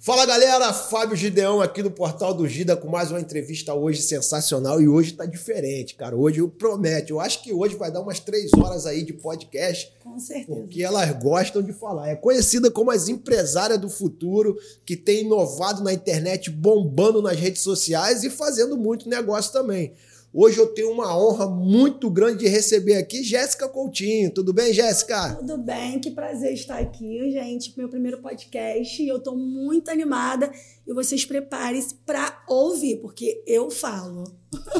Fala 0.00 0.26
galera, 0.26 0.72
Fábio 0.72 1.14
Gideão 1.14 1.60
aqui 1.60 1.80
do 1.80 1.92
Portal 1.92 2.34
do 2.34 2.48
Gida 2.48 2.76
com 2.76 2.88
mais 2.88 3.12
uma 3.12 3.20
entrevista 3.20 3.72
hoje 3.72 4.02
sensacional 4.02 4.82
e 4.82 4.88
hoje 4.88 5.12
tá 5.12 5.24
diferente, 5.24 5.94
cara. 5.94 6.16
Hoje 6.16 6.40
eu 6.40 6.48
prometo, 6.48 7.10
eu 7.10 7.20
acho 7.20 7.40
que 7.40 7.52
hoje 7.52 7.76
vai 7.76 7.92
dar 7.92 8.00
umas 8.00 8.18
três 8.18 8.50
horas 8.58 8.84
aí 8.84 9.04
de 9.04 9.12
podcast. 9.12 9.92
Com 10.02 10.18
certeza. 10.18 10.58
Porque 10.58 10.82
elas 10.82 11.08
gostam 11.22 11.62
de 11.62 11.72
falar. 11.72 12.08
É 12.08 12.16
conhecida 12.16 12.68
como 12.68 12.90
as 12.90 13.08
empresárias 13.08 13.78
do 13.78 13.88
futuro, 13.88 14.58
que 14.84 14.96
tem 14.96 15.20
inovado 15.20 15.84
na 15.84 15.92
internet, 15.92 16.50
bombando 16.50 17.22
nas 17.22 17.38
redes 17.38 17.62
sociais 17.62 18.24
e 18.24 18.30
fazendo 18.30 18.76
muito 18.76 19.08
negócio 19.08 19.52
também. 19.52 19.94
Hoje 20.34 20.58
eu 20.58 20.66
tenho 20.68 20.90
uma 20.90 21.14
honra 21.14 21.46
muito 21.46 22.08
grande 22.08 22.38
de 22.38 22.48
receber 22.48 22.94
aqui 22.94 23.22
Jéssica 23.22 23.68
Coutinho. 23.68 24.32
Tudo 24.32 24.50
bem, 24.50 24.72
Jéssica? 24.72 25.34
Tudo 25.34 25.58
bem, 25.58 26.00
que 26.00 26.10
prazer 26.10 26.54
estar 26.54 26.78
aqui, 26.78 27.30
gente. 27.30 27.76
Meu 27.76 27.86
primeiro 27.86 28.16
podcast 28.22 29.02
e 29.02 29.08
eu 29.08 29.18
estou 29.18 29.36
muito 29.36 29.90
animada. 29.90 30.50
E 30.86 30.94
vocês 30.94 31.26
preparem-se 31.26 31.96
para 32.06 32.42
ouvir, 32.48 32.96
porque 33.02 33.44
eu 33.46 33.70
falo. 33.70 34.24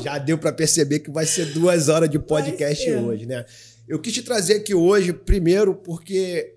Já 0.02 0.16
deu 0.16 0.38
para 0.38 0.54
perceber 0.54 1.00
que 1.00 1.10
vai 1.10 1.26
ser 1.26 1.52
duas 1.52 1.90
horas 1.90 2.08
de 2.08 2.18
podcast 2.18 2.90
hoje, 2.90 3.26
né? 3.26 3.44
Eu 3.86 4.00
quis 4.00 4.14
te 4.14 4.22
trazer 4.22 4.54
aqui 4.54 4.74
hoje, 4.74 5.12
primeiro, 5.12 5.74
porque 5.74 6.54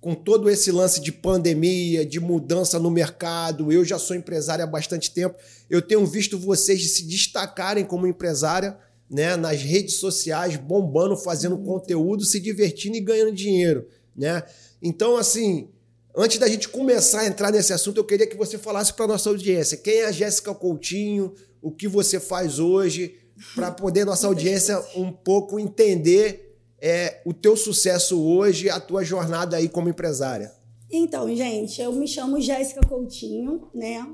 com 0.00 0.14
todo 0.14 0.48
esse 0.48 0.72
lance 0.72 1.00
de 1.00 1.12
pandemia, 1.12 2.06
de 2.06 2.18
mudança 2.18 2.78
no 2.78 2.90
mercado, 2.90 3.70
eu 3.70 3.84
já 3.84 3.98
sou 3.98 4.16
empresária 4.16 4.64
há 4.64 4.66
bastante 4.66 5.12
tempo, 5.12 5.36
eu 5.68 5.82
tenho 5.82 6.06
visto 6.06 6.38
vocês 6.38 6.92
se 6.92 7.06
destacarem 7.06 7.84
como 7.84 8.06
empresária, 8.06 8.78
né, 9.10 9.36
nas 9.36 9.60
redes 9.60 9.96
sociais, 9.96 10.56
bombando, 10.56 11.16
fazendo 11.16 11.58
conteúdo, 11.58 12.24
se 12.24 12.40
divertindo 12.40 12.96
e 12.96 13.00
ganhando 13.00 13.32
dinheiro, 13.32 13.86
né? 14.16 14.42
Então, 14.80 15.16
assim, 15.16 15.68
antes 16.16 16.38
da 16.38 16.48
gente 16.48 16.68
começar 16.68 17.20
a 17.20 17.26
entrar 17.26 17.50
nesse 17.50 17.72
assunto, 17.72 17.98
eu 17.98 18.04
queria 18.04 18.26
que 18.26 18.36
você 18.36 18.56
falasse 18.56 18.94
para 18.94 19.08
nossa 19.08 19.28
audiência 19.28 19.76
quem 19.76 19.98
é 19.98 20.06
a 20.06 20.12
Jéssica 20.12 20.54
Coutinho, 20.54 21.34
o 21.60 21.72
que 21.72 21.88
você 21.88 22.20
faz 22.20 22.58
hoje, 22.58 23.16
para 23.54 23.70
poder 23.70 24.06
nossa 24.06 24.26
audiência 24.26 24.82
um 24.94 25.12
pouco 25.12 25.58
entender 25.58 26.49
é 26.80 27.20
o 27.24 27.32
teu 27.34 27.56
sucesso 27.56 28.20
hoje, 28.20 28.70
a 28.70 28.80
tua 28.80 29.04
jornada 29.04 29.56
aí 29.56 29.68
como 29.68 29.88
empresária? 29.88 30.52
Então, 30.90 31.34
gente, 31.34 31.80
eu 31.80 31.92
me 31.92 32.08
chamo 32.08 32.40
Jéssica 32.40 32.80
Coutinho, 32.86 33.68
né? 33.74 34.06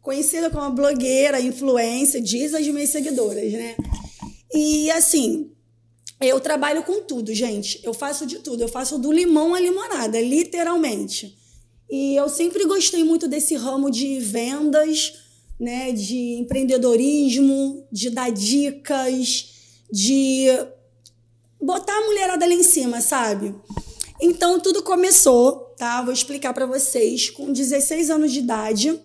Conhecida 0.00 0.50
como 0.50 0.74
blogueira, 0.74 1.40
influência, 1.40 2.20
diz 2.20 2.54
as 2.54 2.66
minhas 2.66 2.90
seguidoras, 2.90 3.52
né? 3.52 3.76
E 4.52 4.90
assim, 4.90 5.52
eu 6.20 6.40
trabalho 6.40 6.82
com 6.82 7.02
tudo, 7.02 7.32
gente. 7.34 7.80
Eu 7.82 7.94
faço 7.94 8.26
de 8.26 8.40
tudo. 8.40 8.62
Eu 8.62 8.68
faço 8.68 8.98
do 8.98 9.12
limão 9.12 9.54
à 9.54 9.60
limonada, 9.60 10.20
literalmente. 10.20 11.36
E 11.88 12.14
eu 12.14 12.28
sempre 12.28 12.64
gostei 12.66 13.02
muito 13.04 13.26
desse 13.26 13.54
ramo 13.54 13.90
de 13.90 14.18
vendas, 14.20 15.14
né? 15.58 15.92
De 15.92 16.38
empreendedorismo, 16.40 17.86
de 17.90 18.10
dar 18.10 18.30
dicas, 18.30 19.48
de 19.90 20.46
botar 21.60 21.96
a 21.96 22.06
mulherada 22.06 22.44
ali 22.44 22.54
em 22.54 22.62
cima, 22.62 23.00
sabe? 23.00 23.54
Então 24.20 24.60
tudo 24.60 24.82
começou, 24.82 25.74
tá? 25.76 26.02
Vou 26.02 26.12
explicar 26.12 26.52
para 26.52 26.66
vocês. 26.66 27.30
Com 27.30 27.52
16 27.52 28.10
anos 28.10 28.32
de 28.32 28.40
idade, 28.40 29.00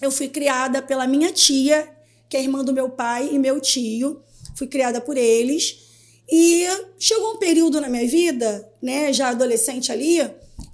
eu 0.00 0.10
fui 0.10 0.28
criada 0.28 0.82
pela 0.82 1.06
minha 1.06 1.32
tia, 1.32 1.88
que 2.28 2.36
é 2.36 2.42
irmã 2.42 2.64
do 2.64 2.72
meu 2.72 2.90
pai 2.90 3.30
e 3.32 3.38
meu 3.38 3.60
tio. 3.60 4.22
Fui 4.56 4.66
criada 4.66 5.00
por 5.00 5.16
eles. 5.16 5.88
E 6.30 6.64
chegou 6.98 7.34
um 7.34 7.38
período 7.38 7.80
na 7.80 7.88
minha 7.88 8.06
vida, 8.06 8.72
né, 8.80 9.12
já 9.12 9.30
adolescente 9.30 9.90
ali, 9.90 10.20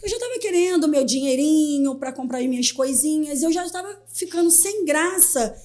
eu 0.02 0.08
já 0.08 0.16
estava 0.16 0.38
querendo 0.38 0.88
meu 0.88 1.04
dinheirinho 1.04 1.94
para 1.96 2.12
comprar 2.12 2.40
minhas 2.42 2.70
coisinhas. 2.70 3.42
Eu 3.42 3.52
já 3.52 3.64
estava 3.64 3.88
ficando 4.12 4.50
sem 4.50 4.84
graça 4.84 5.56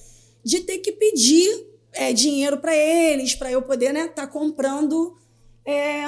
de 0.42 0.60
ter 0.60 0.78
que 0.78 0.92
pedir 0.92 1.66
é, 1.92 2.12
dinheiro 2.12 2.58
para 2.58 2.74
eles, 2.74 3.34
para 3.34 3.50
eu 3.50 3.62
poder 3.62 3.92
né, 3.92 4.08
tá 4.08 4.26
comprando 4.26 5.16
é, 5.64 6.02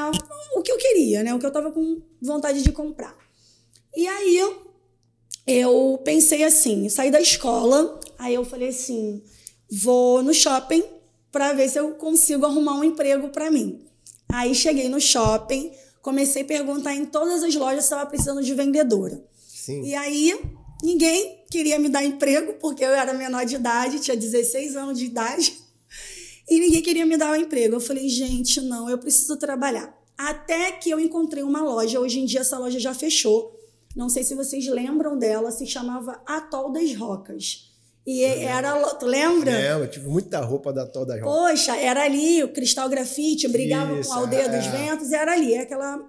o 0.57 0.63
que 0.63 0.73
eu 0.73 0.77
queria, 0.77 1.23
né? 1.23 1.35
O 1.35 1.39
que 1.39 1.47
eu 1.47 1.53
tava 1.53 1.71
com 1.71 2.03
vontade 2.21 2.63
de 2.63 2.73
comprar. 2.73 3.17
E 3.97 4.07
aí 4.07 4.37
eu, 4.37 4.67
eu 5.47 6.01
pensei 6.05 6.43
assim, 6.43 6.89
saí 6.89 7.11
da 7.11 7.21
escola, 7.21 8.01
aí 8.19 8.35
eu 8.35 8.45
falei 8.45 8.69
assim, 8.69 9.23
vou 9.71 10.23
no 10.23 10.35
shopping 10.35 10.83
para 11.31 11.53
ver 11.53 11.69
se 11.69 11.79
eu 11.79 11.93
consigo 11.93 12.45
arrumar 12.45 12.75
um 12.75 12.85
emprego 12.85 13.29
para 13.29 13.51
mim. 13.51 13.85
Aí 14.33 14.55
cheguei 14.55 14.89
no 14.89 15.01
shopping, 15.01 15.73
comecei 16.03 16.43
a 16.43 16.47
perguntar 16.47 16.95
em 16.95 17.07
todas 17.07 17.43
as 17.43 17.55
lojas 17.55 17.85
se 17.85 17.93
estava 17.93 18.07
precisando 18.07 18.43
de 18.43 18.55
vendedora. 18.55 19.23
Sim. 19.47 19.83
E 19.83 19.95
aí 19.95 20.39
ninguém 20.83 21.45
queria 21.51 21.79
me 21.79 21.89
dar 21.89 22.05
emprego 22.05 22.55
porque 22.55 22.85
eu 22.85 22.91
era 22.91 23.15
menor 23.15 23.45
de 23.45 23.55
idade, 23.55 24.01
tinha 24.01 24.17
16 24.17 24.77
anos 24.77 24.99
de 24.99 25.07
idade. 25.07 25.64
E 26.49 26.61
ninguém 26.61 26.83
queria 26.83 27.07
me 27.07 27.17
dar 27.17 27.31
o 27.31 27.33
um 27.33 27.37
emprego. 27.37 27.77
Eu 27.77 27.81
falei, 27.81 28.09
gente, 28.09 28.61
não, 28.61 28.89
eu 28.89 28.99
preciso 28.99 29.37
trabalhar. 29.37 29.97
Até 30.17 30.73
que 30.73 30.91
eu 30.91 31.01
encontrei 31.01 31.43
uma 31.43 31.63
loja. 31.63 31.99
Hoje 32.01 32.21
em 32.21 32.25
dia 32.25 32.41
essa 32.41 32.59
loja 32.59 32.79
já 32.79 32.95
fechou. 32.95 33.59
Não 33.97 34.09
sei 34.09 34.25
se 34.25 34.35
vocês 34.35 34.67
lembram 34.67 35.17
dela, 35.17 35.51
se 35.51 35.67
chamava 35.67 36.21
Atol 36.27 36.73
das 36.73 36.95
Rocas. 36.95 37.71
E 38.07 38.23
era, 38.23 38.79
tu 38.97 39.07
lembra? 39.07 39.51
Lembro, 39.51 39.89
tive 39.89 40.09
muita 40.09 40.41
roupa 40.41 40.73
da 40.73 40.83
Atol 40.83 41.07
das 41.07 41.21
Rocas. 41.21 41.35
Poxa, 41.35 41.77
era 41.77 42.05
ali, 42.05 42.43
o 42.43 42.53
Cristal 42.53 42.89
Grafite, 42.89 43.49
brigava 43.49 43.99
Isso, 43.99 44.11
com 44.11 44.15
a 44.15 44.19
Aldeia 44.19 44.43
é. 44.43 44.49
dos 44.49 44.67
Ventos, 44.67 45.13
era 45.13 45.33
ali, 45.33 45.57
aquela 45.57 46.05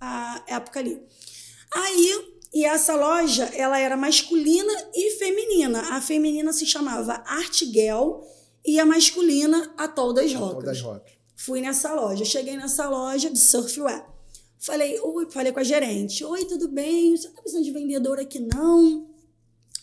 a 0.00 0.42
época 0.48 0.80
ali. 0.80 1.00
Aí, 1.72 2.38
e 2.52 2.64
essa 2.64 2.96
loja, 2.96 3.44
ela 3.54 3.78
era 3.78 3.96
masculina 3.96 4.72
e 4.94 5.10
feminina. 5.12 5.96
A 5.96 6.00
feminina 6.00 6.52
se 6.52 6.66
chamava 6.66 7.22
Art 7.26 7.62
Girl 7.64 8.20
e 8.68 8.78
a 8.78 8.84
masculina, 8.84 9.72
Atol 9.78 10.12
das 10.12 10.30
Rocas. 10.34 10.64
Das 10.64 10.80
Rocas. 10.82 11.12
Fui 11.34 11.62
nessa 11.62 11.94
loja. 11.94 12.22
Cheguei 12.22 12.54
nessa 12.54 12.86
loja 12.86 13.30
de 13.30 13.38
surfwear. 13.38 14.06
Falei, 14.58 15.00
oi, 15.00 15.26
falei 15.30 15.52
com 15.52 15.60
a 15.60 15.64
gerente. 15.64 16.22
Oi, 16.22 16.44
tudo 16.44 16.68
bem? 16.68 17.16
Você 17.16 17.30
tá 17.30 17.40
precisando 17.40 17.64
de 17.64 17.70
vendedor 17.70 18.18
aqui, 18.18 18.38
não? 18.38 19.08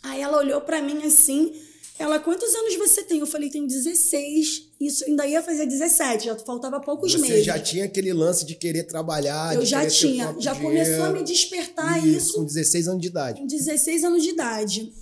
Aí 0.03 0.21
ela 0.21 0.37
olhou 0.37 0.61
para 0.61 0.83
mim 0.83 1.01
assim. 1.03 1.51
Ela, 1.97 2.19
quantos 2.19 2.53
anos 2.53 2.75
você 2.75 3.01
tem? 3.01 3.21
Eu 3.21 3.25
falei, 3.25 3.49
tenho 3.49 3.65
16. 3.65 4.73
Isso 4.79 5.03
ainda 5.05 5.25
ia 5.25 5.41
fazer 5.41 5.65
17, 5.65 6.25
já 6.25 6.35
faltava 6.37 6.79
poucos 6.79 7.11
você 7.11 7.17
meses. 7.17 7.37
Você 7.37 7.43
já 7.43 7.57
tinha 7.57 7.85
aquele 7.85 8.13
lance 8.13 8.45
de 8.45 8.53
querer 8.53 8.83
trabalhar, 8.83 9.55
Eu 9.55 9.65
já 9.65 9.87
tinha. 9.87 10.35
Já 10.37 10.53
começou 10.53 11.05
a 11.05 11.09
me 11.09 11.23
despertar 11.23 12.05
isso, 12.05 12.17
isso. 12.17 12.33
Com 12.35 12.45
16 12.45 12.87
anos 12.87 13.01
de 13.01 13.07
idade. 13.07 13.41
Com 13.41 13.47
16 13.47 14.03
anos 14.03 14.21
de 14.21 14.29
idade. 14.29 14.93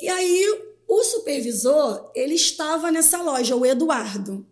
E 0.00 0.08
aí 0.08 0.69
o 0.90 1.04
supervisor, 1.04 2.10
ele 2.16 2.34
estava 2.34 2.90
nessa 2.90 3.22
loja, 3.22 3.54
o 3.54 3.64
Eduardo. 3.64 4.44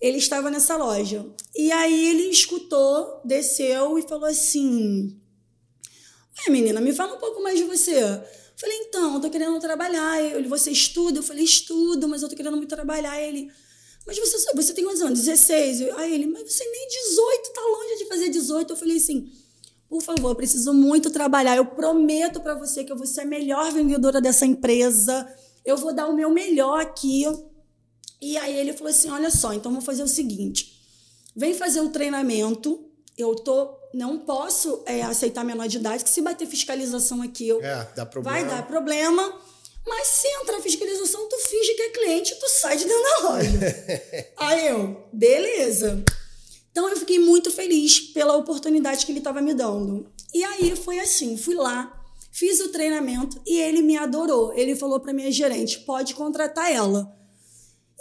Ele 0.00 0.18
estava 0.18 0.50
nessa 0.50 0.76
loja. 0.76 1.24
E 1.54 1.70
aí 1.70 2.08
ele 2.08 2.24
escutou, 2.24 3.20
desceu 3.24 3.96
e 3.96 4.02
falou 4.02 4.24
assim: 4.24 5.16
Ué, 6.40 6.50
menina, 6.52 6.80
me 6.80 6.92
fala 6.92 7.14
um 7.14 7.20
pouco 7.20 7.40
mais 7.40 7.56
de 7.56 7.64
você. 7.64 8.00
Falei, 8.56 8.76
então, 8.78 9.14
eu 9.14 9.20
tô 9.20 9.30
querendo 9.30 9.60
trabalhar. 9.60 10.20
Ele, 10.20 10.48
você 10.48 10.72
estuda? 10.72 11.20
Eu 11.20 11.22
falei, 11.22 11.44
estudo, 11.44 12.08
mas 12.08 12.20
eu 12.20 12.28
tô 12.28 12.34
querendo 12.34 12.56
muito 12.56 12.74
trabalhar. 12.74 13.20
Ele, 13.22 13.48
mas 14.04 14.18
você, 14.18 14.52
você 14.56 14.74
tem 14.74 14.82
quantos 14.82 15.02
anos? 15.02 15.20
16. 15.20 15.82
Aí 15.98 16.14
ele, 16.14 16.26
mas 16.26 16.52
você 16.52 16.64
nem 16.64 16.88
18, 16.88 17.52
tá 17.52 17.60
longe 17.60 17.98
de 17.98 18.08
fazer 18.08 18.28
18. 18.28 18.72
Eu 18.72 18.76
falei 18.76 18.96
assim, 18.96 19.30
por 19.88 20.02
favor, 20.02 20.30
eu 20.30 20.34
preciso 20.34 20.74
muito 20.74 21.10
trabalhar. 21.10 21.56
Eu 21.56 21.66
prometo 21.66 22.40
para 22.40 22.54
você 22.54 22.82
que 22.82 22.90
eu 22.90 22.96
vou 22.96 23.06
ser 23.06 23.20
a 23.20 23.24
melhor 23.24 23.70
vendedora 23.72 24.20
dessa 24.20 24.44
empresa 24.44 25.24
eu 25.66 25.76
vou 25.76 25.92
dar 25.92 26.06
o 26.06 26.14
meu 26.14 26.30
melhor 26.30 26.80
aqui. 26.80 27.24
E 28.22 28.38
aí 28.38 28.56
ele 28.56 28.72
falou 28.72 28.90
assim: 28.90 29.10
olha 29.10 29.30
só, 29.30 29.52
então 29.52 29.72
vamos 29.72 29.84
fazer 29.84 30.04
o 30.04 30.08
seguinte: 30.08 30.80
vem 31.34 31.52
fazer 31.52 31.80
um 31.80 31.90
treinamento. 31.90 32.84
Eu 33.18 33.34
tô, 33.34 33.74
não 33.94 34.18
posso 34.18 34.82
é, 34.84 35.02
aceitar 35.02 35.42
menor 35.42 35.66
de 35.68 35.78
idade, 35.78 36.04
que 36.04 36.10
se 36.10 36.20
bater 36.20 36.46
fiscalização 36.46 37.22
aqui, 37.22 37.48
eu, 37.48 37.64
é, 37.64 37.88
vai 38.22 38.44
dar 38.44 38.66
problema. 38.66 39.40
Mas 39.86 40.08
se 40.08 40.28
entrar 40.28 40.60
fiscalização, 40.60 41.28
tu 41.28 41.38
finge 41.38 41.74
que 41.74 41.82
é 41.82 41.90
cliente, 41.90 42.34
tu 42.34 42.48
sai 42.48 42.76
de 42.76 42.84
dentro 42.84 43.02
da 43.02 43.28
loja. 43.30 43.50
aí 44.36 44.66
eu, 44.66 45.08
beleza. 45.12 46.04
Então 46.70 46.90
eu 46.90 46.96
fiquei 46.96 47.18
muito 47.18 47.50
feliz 47.50 48.00
pela 48.00 48.36
oportunidade 48.36 49.06
que 49.06 49.12
ele 49.12 49.20
estava 49.20 49.40
me 49.40 49.54
dando. 49.54 50.10
E 50.34 50.44
aí 50.44 50.76
foi 50.76 50.98
assim, 50.98 51.36
fui 51.36 51.54
lá, 51.54 52.04
Fiz 52.36 52.60
o 52.60 52.68
treinamento 52.68 53.40
e 53.46 53.58
ele 53.58 53.80
me 53.80 53.96
adorou. 53.96 54.52
Ele 54.52 54.76
falou 54.76 55.00
para 55.00 55.14
minha 55.14 55.32
gerente: 55.32 55.80
pode 55.80 56.14
contratar 56.14 56.70
ela. 56.70 57.10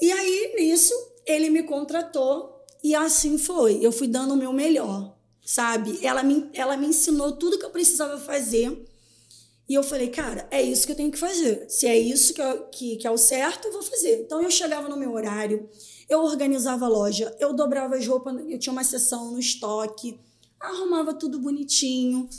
E 0.01 0.11
aí, 0.11 0.55
nisso, 0.57 0.93
ele 1.25 1.49
me 1.49 1.63
contratou 1.63 2.61
e 2.83 2.93
assim 2.93 3.37
foi. 3.37 3.79
Eu 3.81 3.93
fui 3.93 4.09
dando 4.09 4.33
o 4.33 4.37
meu 4.37 4.51
melhor, 4.51 5.15
sabe? 5.41 5.97
Ela 6.05 6.21
me, 6.21 6.49
ela 6.53 6.75
me 6.75 6.87
ensinou 6.87 7.31
tudo 7.37 7.57
que 7.57 7.63
eu 7.63 7.69
precisava 7.69 8.17
fazer. 8.17 8.85
E 9.69 9.73
eu 9.73 9.81
falei, 9.81 10.09
cara, 10.09 10.45
é 10.51 10.61
isso 10.61 10.85
que 10.85 10.91
eu 10.91 10.97
tenho 10.97 11.11
que 11.13 11.17
fazer. 11.17 11.65
Se 11.69 11.87
é 11.87 11.97
isso 11.97 12.33
que, 12.33 12.41
eu, 12.41 12.65
que, 12.65 12.97
que 12.97 13.07
é 13.07 13.11
o 13.11 13.17
certo, 13.17 13.69
eu 13.69 13.71
vou 13.71 13.83
fazer. 13.83 14.23
Então 14.23 14.41
eu 14.41 14.51
chegava 14.51 14.89
no 14.89 14.97
meu 14.97 15.13
horário, 15.13 15.69
eu 16.09 16.19
organizava 16.19 16.83
a 16.83 16.89
loja, 16.89 17.33
eu 17.39 17.53
dobrava 17.53 17.95
as 17.95 18.05
roupas, 18.05 18.35
eu 18.49 18.59
tinha 18.59 18.73
uma 18.73 18.83
sessão 18.83 19.31
no 19.31 19.39
estoque, 19.39 20.19
arrumava 20.59 21.13
tudo 21.13 21.39
bonitinho, 21.39 22.29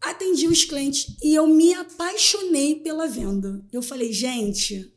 atendia 0.00 0.48
os 0.48 0.64
clientes 0.64 1.16
e 1.22 1.34
eu 1.34 1.46
me 1.46 1.74
apaixonei 1.74 2.76
pela 2.76 3.06
venda. 3.06 3.60
Eu 3.72 3.82
falei, 3.82 4.12
gente, 4.12 4.92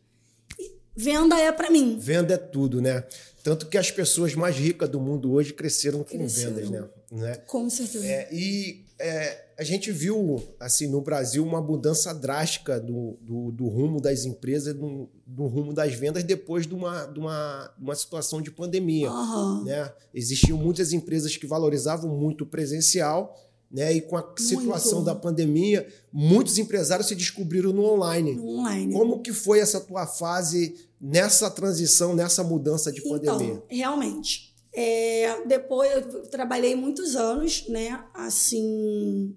venda 0.96 1.38
é 1.38 1.52
para 1.52 1.70
mim. 1.70 1.98
Venda 2.00 2.34
é 2.34 2.38
tudo, 2.38 2.82
né? 2.82 3.04
Tanto 3.44 3.68
que 3.68 3.78
as 3.78 3.90
pessoas 3.90 4.36
mais 4.36 4.56
ricas 4.56 4.88
do 4.88 5.00
mundo 5.00 5.32
hoje 5.32 5.54
cresceram 5.54 6.00
com 6.00 6.18
cresceram. 6.18 6.54
vendas, 6.54 6.70
né? 6.70 6.90
né? 7.12 7.36
Com 7.48 7.70
certeza. 7.70 8.06
É, 8.06 8.30
e 8.32 8.86
é, 9.00 9.46
a 9.58 9.64
gente 9.64 9.92
viu, 9.92 10.42
assim, 10.60 10.88
no 10.88 11.02
Brasil, 11.02 11.44
uma 11.44 11.62
mudança 11.62 12.14
drástica 12.14 12.80
do, 12.80 13.18
do, 13.22 13.52
do 13.52 13.68
rumo 13.68 14.00
das 14.00 14.26
empresas, 14.26 14.76
do, 14.76 15.10
do, 15.26 15.48
rumo 15.48 15.74
das 15.74 15.94
vendas, 15.94 16.24
depois 16.24 16.68
de 16.68 16.76
uma, 16.76 17.06
de 17.06 17.20
uma, 17.20 17.74
uma 17.80 17.96
situação 17.96 18.42
de 18.42 18.52
pandemia. 18.52 19.12
Uhum. 19.12 19.64
Né? 19.64 19.92
Existiam 20.14 20.58
muitas 20.58 20.94
empresas 20.94 21.36
que 21.36 21.48
valorizavam 21.48 22.16
muito 22.16 22.44
o 22.44 22.48
presencial, 22.48 23.36
né? 23.72 23.94
E 23.94 24.02
com 24.02 24.18
a 24.18 24.22
Muito. 24.22 24.42
situação 24.42 25.04
da 25.04 25.16
pandemia, 25.16 25.88
muitos 26.12 26.58
empresários 26.58 27.08
se 27.08 27.16
descobriram 27.16 27.72
no 27.72 27.86
online. 27.86 28.36
No 28.36 28.60
online. 28.60 28.94
Como 28.94 29.22
que 29.22 29.32
foi 29.32 29.60
essa 29.60 29.80
tua 29.80 30.06
fase 30.06 30.76
nessa 31.00 31.50
transição, 31.50 32.14
nessa 32.14 32.44
mudança 32.44 32.92
de 32.92 33.00
então, 33.00 33.12
pandemia? 33.12 33.64
Realmente. 33.70 34.54
É, 34.74 35.46
depois 35.46 35.92
eu 35.92 36.24
trabalhei 36.28 36.76
muitos 36.76 37.16
anos, 37.16 37.68
né? 37.68 38.04
Assim, 38.14 39.36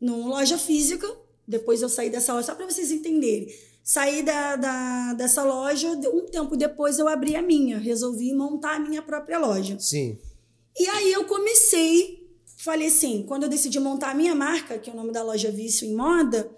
numa 0.00 0.28
loja 0.28 0.58
física. 0.58 1.06
Depois 1.46 1.82
eu 1.82 1.90
saí 1.90 2.08
dessa 2.08 2.32
loja, 2.32 2.46
só 2.46 2.54
para 2.54 2.66
vocês 2.66 2.90
entenderem. 2.90 3.48
Saí 3.82 4.22
da, 4.22 4.56
da, 4.56 5.12
dessa 5.12 5.44
loja, 5.44 5.90
um 5.90 6.24
tempo 6.24 6.56
depois 6.56 6.98
eu 6.98 7.06
abri 7.06 7.36
a 7.36 7.42
minha. 7.42 7.78
Resolvi 7.78 8.34
montar 8.34 8.76
a 8.76 8.80
minha 8.80 9.02
própria 9.02 9.38
loja. 9.38 9.78
Sim. 9.78 10.18
E 10.78 10.86
aí 10.86 11.12
eu 11.12 11.24
comecei 11.24 12.13
falei 12.64 12.88
assim, 12.88 13.24
quando 13.28 13.42
eu 13.42 13.48
decidi 13.48 13.78
montar 13.78 14.12
a 14.12 14.14
minha 14.14 14.34
marca, 14.34 14.78
que 14.78 14.88
é 14.88 14.92
o 14.92 14.96
nome 14.96 15.12
da 15.12 15.22
loja 15.22 15.50
Vício 15.50 15.86
em 15.86 15.94
Moda, 15.94 16.50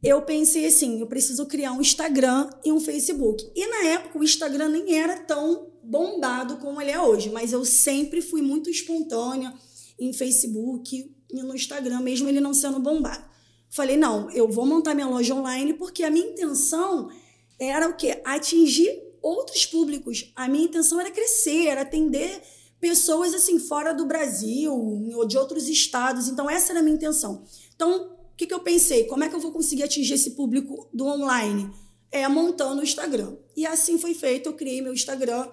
eu 0.00 0.22
pensei 0.22 0.66
assim, 0.66 1.00
eu 1.00 1.06
preciso 1.08 1.46
criar 1.46 1.72
um 1.72 1.80
Instagram 1.80 2.48
e 2.64 2.70
um 2.70 2.78
Facebook. 2.78 3.50
E 3.54 3.66
na 3.66 3.88
época 3.88 4.20
o 4.20 4.22
Instagram 4.22 4.68
nem 4.68 4.94
era 4.96 5.18
tão 5.18 5.72
bombado 5.82 6.58
como 6.58 6.80
ele 6.80 6.92
é 6.92 7.00
hoje, 7.00 7.28
mas 7.30 7.52
eu 7.52 7.64
sempre 7.64 8.22
fui 8.22 8.40
muito 8.40 8.70
espontânea 8.70 9.52
em 9.98 10.12
Facebook 10.12 11.12
e 11.32 11.42
no 11.42 11.54
Instagram, 11.56 12.00
mesmo 12.00 12.28
ele 12.28 12.40
não 12.40 12.54
sendo 12.54 12.78
bombado. 12.78 13.24
Falei, 13.68 13.96
não, 13.96 14.30
eu 14.30 14.48
vou 14.48 14.64
montar 14.64 14.94
minha 14.94 15.08
loja 15.08 15.34
online 15.34 15.74
porque 15.74 16.04
a 16.04 16.10
minha 16.10 16.26
intenção 16.26 17.10
era 17.58 17.88
o 17.88 17.96
quê? 17.96 18.20
Atingir 18.24 18.96
outros 19.20 19.66
públicos. 19.66 20.30
A 20.36 20.46
minha 20.46 20.66
intenção 20.66 21.00
era 21.00 21.10
crescer, 21.10 21.66
era 21.66 21.80
atender 21.80 22.42
pessoas 22.82 23.32
assim 23.32 23.60
fora 23.60 23.94
do 23.94 24.04
Brasil 24.04 24.74
ou 25.14 25.24
de 25.24 25.38
outros 25.38 25.68
estados. 25.68 26.26
Então 26.26 26.50
essa 26.50 26.72
era 26.72 26.80
a 26.80 26.82
minha 26.82 26.96
intenção. 26.96 27.44
Então 27.76 28.10
o 28.34 28.36
que, 28.36 28.44
que 28.44 28.52
eu 28.52 28.58
pensei? 28.58 29.04
Como 29.04 29.22
é 29.22 29.28
que 29.28 29.36
eu 29.36 29.40
vou 29.40 29.52
conseguir 29.52 29.84
atingir 29.84 30.14
esse 30.14 30.32
público 30.32 30.88
do 30.92 31.06
online? 31.06 31.72
É 32.10 32.26
montando 32.26 32.80
o 32.80 32.84
Instagram. 32.84 33.36
E 33.56 33.64
assim 33.64 33.98
foi 33.98 34.14
feito. 34.14 34.48
Eu 34.48 34.54
criei 34.54 34.82
meu 34.82 34.92
Instagram 34.92 35.48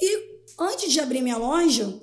e 0.00 0.40
antes 0.58 0.90
de 0.90 1.00
abrir 1.00 1.20
minha 1.20 1.36
loja 1.36 2.00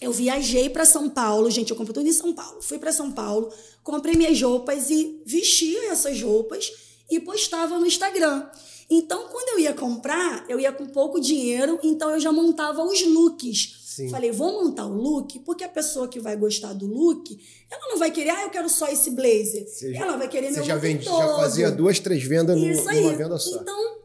eu 0.00 0.12
viajei 0.12 0.70
para 0.70 0.86
São 0.86 1.10
Paulo, 1.10 1.50
gente, 1.50 1.70
eu 1.70 1.76
comprei 1.76 1.92
tudo 1.92 2.08
em 2.08 2.12
São 2.12 2.32
Paulo. 2.32 2.62
Fui 2.62 2.78
para 2.78 2.90
São 2.90 3.12
Paulo, 3.12 3.52
comprei 3.84 4.16
minhas 4.16 4.40
roupas 4.40 4.88
e 4.88 5.20
vestia 5.26 5.92
essas 5.92 6.22
roupas 6.22 6.72
e 7.10 7.20
postava 7.20 7.78
no 7.78 7.86
Instagram. 7.86 8.48
Então, 8.88 9.28
quando 9.28 9.50
eu 9.50 9.58
ia 9.60 9.74
comprar, 9.74 10.46
eu 10.48 10.58
ia 10.58 10.72
com 10.72 10.86
pouco 10.86 11.20
dinheiro, 11.20 11.78
então 11.82 12.10
eu 12.10 12.18
já 12.18 12.32
montava 12.32 12.82
os 12.82 13.06
looks 13.06 13.79
Sim. 13.90 14.08
Falei, 14.08 14.30
vou 14.30 14.62
montar 14.62 14.86
o 14.86 14.94
look, 14.94 15.40
porque 15.40 15.64
a 15.64 15.68
pessoa 15.68 16.06
que 16.06 16.20
vai 16.20 16.36
gostar 16.36 16.72
do 16.72 16.86
look, 16.86 17.36
ela 17.68 17.88
não 17.88 17.98
vai 17.98 18.12
querer, 18.12 18.30
ah, 18.30 18.44
eu 18.44 18.50
quero 18.50 18.68
só 18.68 18.86
esse 18.86 19.10
blazer. 19.10 19.66
Você 19.66 19.92
ela 19.96 20.16
vai 20.16 20.28
querer 20.28 20.52
meu 20.52 20.62
já 20.62 20.74
look 20.74 20.82
vende, 20.82 21.04
todo. 21.04 21.18
já 21.18 21.34
fazia 21.34 21.72
duas, 21.72 21.98
três 21.98 22.22
vendas 22.22 22.56
Isso 22.56 22.84
numa 22.84 23.16
venda 23.16 23.36
só. 23.36 23.60
Então, 23.60 23.98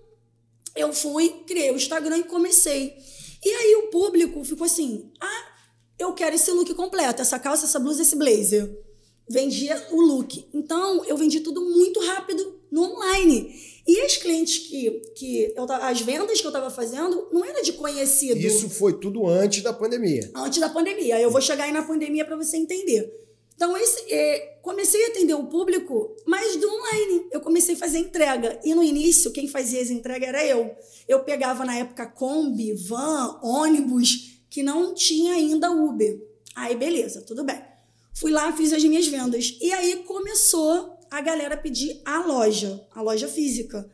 eu 0.75 0.91
fui, 0.91 1.29
criei 1.45 1.69
o 1.69 1.75
Instagram 1.75 2.17
e 2.17 2.23
comecei. 2.23 2.95
E 3.45 3.47
aí 3.47 3.75
o 3.75 3.91
público 3.91 4.43
ficou 4.43 4.65
assim, 4.65 5.11
ah, 5.21 5.45
eu 5.99 6.11
quero 6.13 6.35
esse 6.35 6.49
look 6.49 6.73
completo, 6.73 7.21
essa 7.21 7.37
calça, 7.37 7.65
essa 7.67 7.79
blusa, 7.79 8.01
esse 8.01 8.15
blazer. 8.15 8.67
Vendia 9.29 9.87
o 9.91 10.01
look. 10.01 10.49
Então, 10.51 11.05
eu 11.05 11.15
vendi 11.15 11.41
tudo 11.41 11.61
muito 11.61 11.99
rápido 12.07 12.59
no 12.71 12.81
online. 12.81 13.53
E 13.87 14.01
as 14.01 14.17
clientes 14.17 14.57
que, 14.67 14.89
que 15.15 15.53
eu, 15.55 15.65
as 15.71 16.01
vendas 16.01 16.41
que 16.41 16.47
eu 16.47 16.49
estava 16.49 16.71
fazendo 16.71 17.29
não 17.31 17.45
era 17.45 17.61
de 17.61 17.73
conhecido. 17.73 18.39
Isso 18.39 18.67
foi 18.67 18.93
tudo 18.93 19.27
antes 19.27 19.61
da 19.61 19.71
pandemia. 19.71 20.31
Antes 20.35 20.59
da 20.59 20.69
pandemia. 20.69 21.21
Eu 21.21 21.29
vou 21.29 21.39
chegar 21.39 21.65
aí 21.65 21.71
na 21.71 21.83
pandemia 21.83 22.25
para 22.25 22.35
você 22.35 22.57
entender. 22.57 23.13
Então, 23.55 23.77
esse, 23.77 24.11
é, 24.11 24.57
comecei 24.61 25.05
a 25.05 25.09
atender 25.09 25.35
o 25.35 25.45
público, 25.45 26.15
mas 26.25 26.57
do 26.57 26.67
online. 26.67 27.27
Eu 27.31 27.39
comecei 27.39 27.75
a 27.75 27.77
fazer 27.77 27.99
entrega. 27.99 28.59
E 28.63 28.73
no 28.73 28.83
início, 28.83 29.31
quem 29.31 29.47
fazia 29.47 29.81
as 29.81 29.89
entregas 29.89 30.27
era 30.27 30.43
eu. 30.43 30.75
Eu 31.07 31.23
pegava 31.23 31.63
na 31.63 31.77
época 31.77 32.07
Kombi, 32.07 32.73
van, 32.73 33.39
ônibus, 33.43 34.39
que 34.49 34.63
não 34.63 34.95
tinha 34.95 35.33
ainda 35.33 35.71
Uber. 35.71 36.19
Aí, 36.55 36.75
beleza, 36.75 37.21
tudo 37.21 37.43
bem. 37.43 37.61
Fui 38.13 38.31
lá, 38.31 38.51
fiz 38.53 38.73
as 38.73 38.83
minhas 38.83 39.07
vendas. 39.07 39.57
E 39.61 39.71
aí 39.71 40.03
começou 40.07 40.94
a 41.09 41.21
galera 41.21 41.57
pedir 41.57 42.01
a 42.05 42.25
loja, 42.25 42.85
a 42.93 43.01
loja 43.01 43.27
física. 43.27 43.89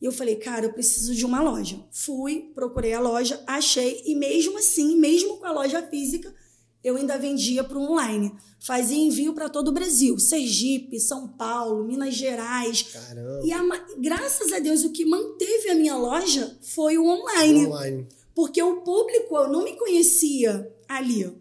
E 0.00 0.04
eu 0.04 0.12
falei, 0.12 0.36
cara, 0.36 0.66
eu 0.66 0.72
preciso 0.72 1.14
de 1.14 1.24
uma 1.24 1.40
loja. 1.40 1.82
Fui, 1.90 2.50
procurei 2.54 2.92
a 2.92 3.00
loja, 3.00 3.42
achei, 3.46 4.02
e 4.04 4.14
mesmo 4.14 4.58
assim, 4.58 4.96
mesmo 4.96 5.38
com 5.38 5.46
a 5.46 5.52
loja 5.52 5.82
física, 5.82 6.34
eu 6.82 6.96
ainda 6.96 7.18
vendia 7.18 7.64
para 7.64 7.78
o 7.78 7.82
online. 7.82 8.34
Fazia 8.60 8.98
envio 8.98 9.32
para 9.32 9.48
todo 9.48 9.68
o 9.68 9.72
Brasil, 9.72 10.18
Sergipe, 10.18 11.00
São 11.00 11.28
Paulo, 11.28 11.84
Minas 11.84 12.14
Gerais. 12.14 12.82
Caramba. 12.82 13.40
E 13.44 13.52
a, 13.52 13.62
graças 13.98 14.52
a 14.52 14.58
Deus, 14.58 14.84
o 14.84 14.92
que 14.92 15.04
manteve 15.06 15.70
a 15.70 15.74
minha 15.74 15.96
loja 15.96 16.58
foi 16.60 16.98
o 16.98 17.06
online. 17.06 17.66
online. 17.66 18.08
Porque 18.34 18.62
o 18.62 18.82
público 18.82 19.36
eu 19.36 19.48
não 19.48 19.64
me 19.64 19.74
conhecia 19.76 20.70
ali. 20.88 21.32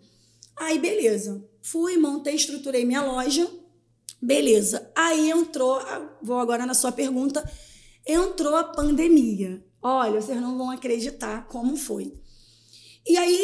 Aí, 0.56 0.80
beleza. 0.80 1.44
Fui, 1.62 1.98
montei, 1.98 2.36
estruturei 2.36 2.86
minha 2.86 3.04
loja 3.04 3.50
Beleza. 4.24 4.90
Aí 4.96 5.30
entrou, 5.30 5.82
vou 6.22 6.40
agora 6.40 6.66
na 6.66 6.74
sua 6.74 6.94
pergunta, 6.94 7.44
entrou 8.08 8.56
a 8.56 8.64
pandemia. 8.64 9.62
Olha, 9.82 10.22
vocês 10.22 10.40
não 10.40 10.58
vão 10.58 10.72
acreditar 10.72 11.46
como 11.50 11.76
foi. 11.76 12.14
E 13.06 13.18
aí 13.18 13.38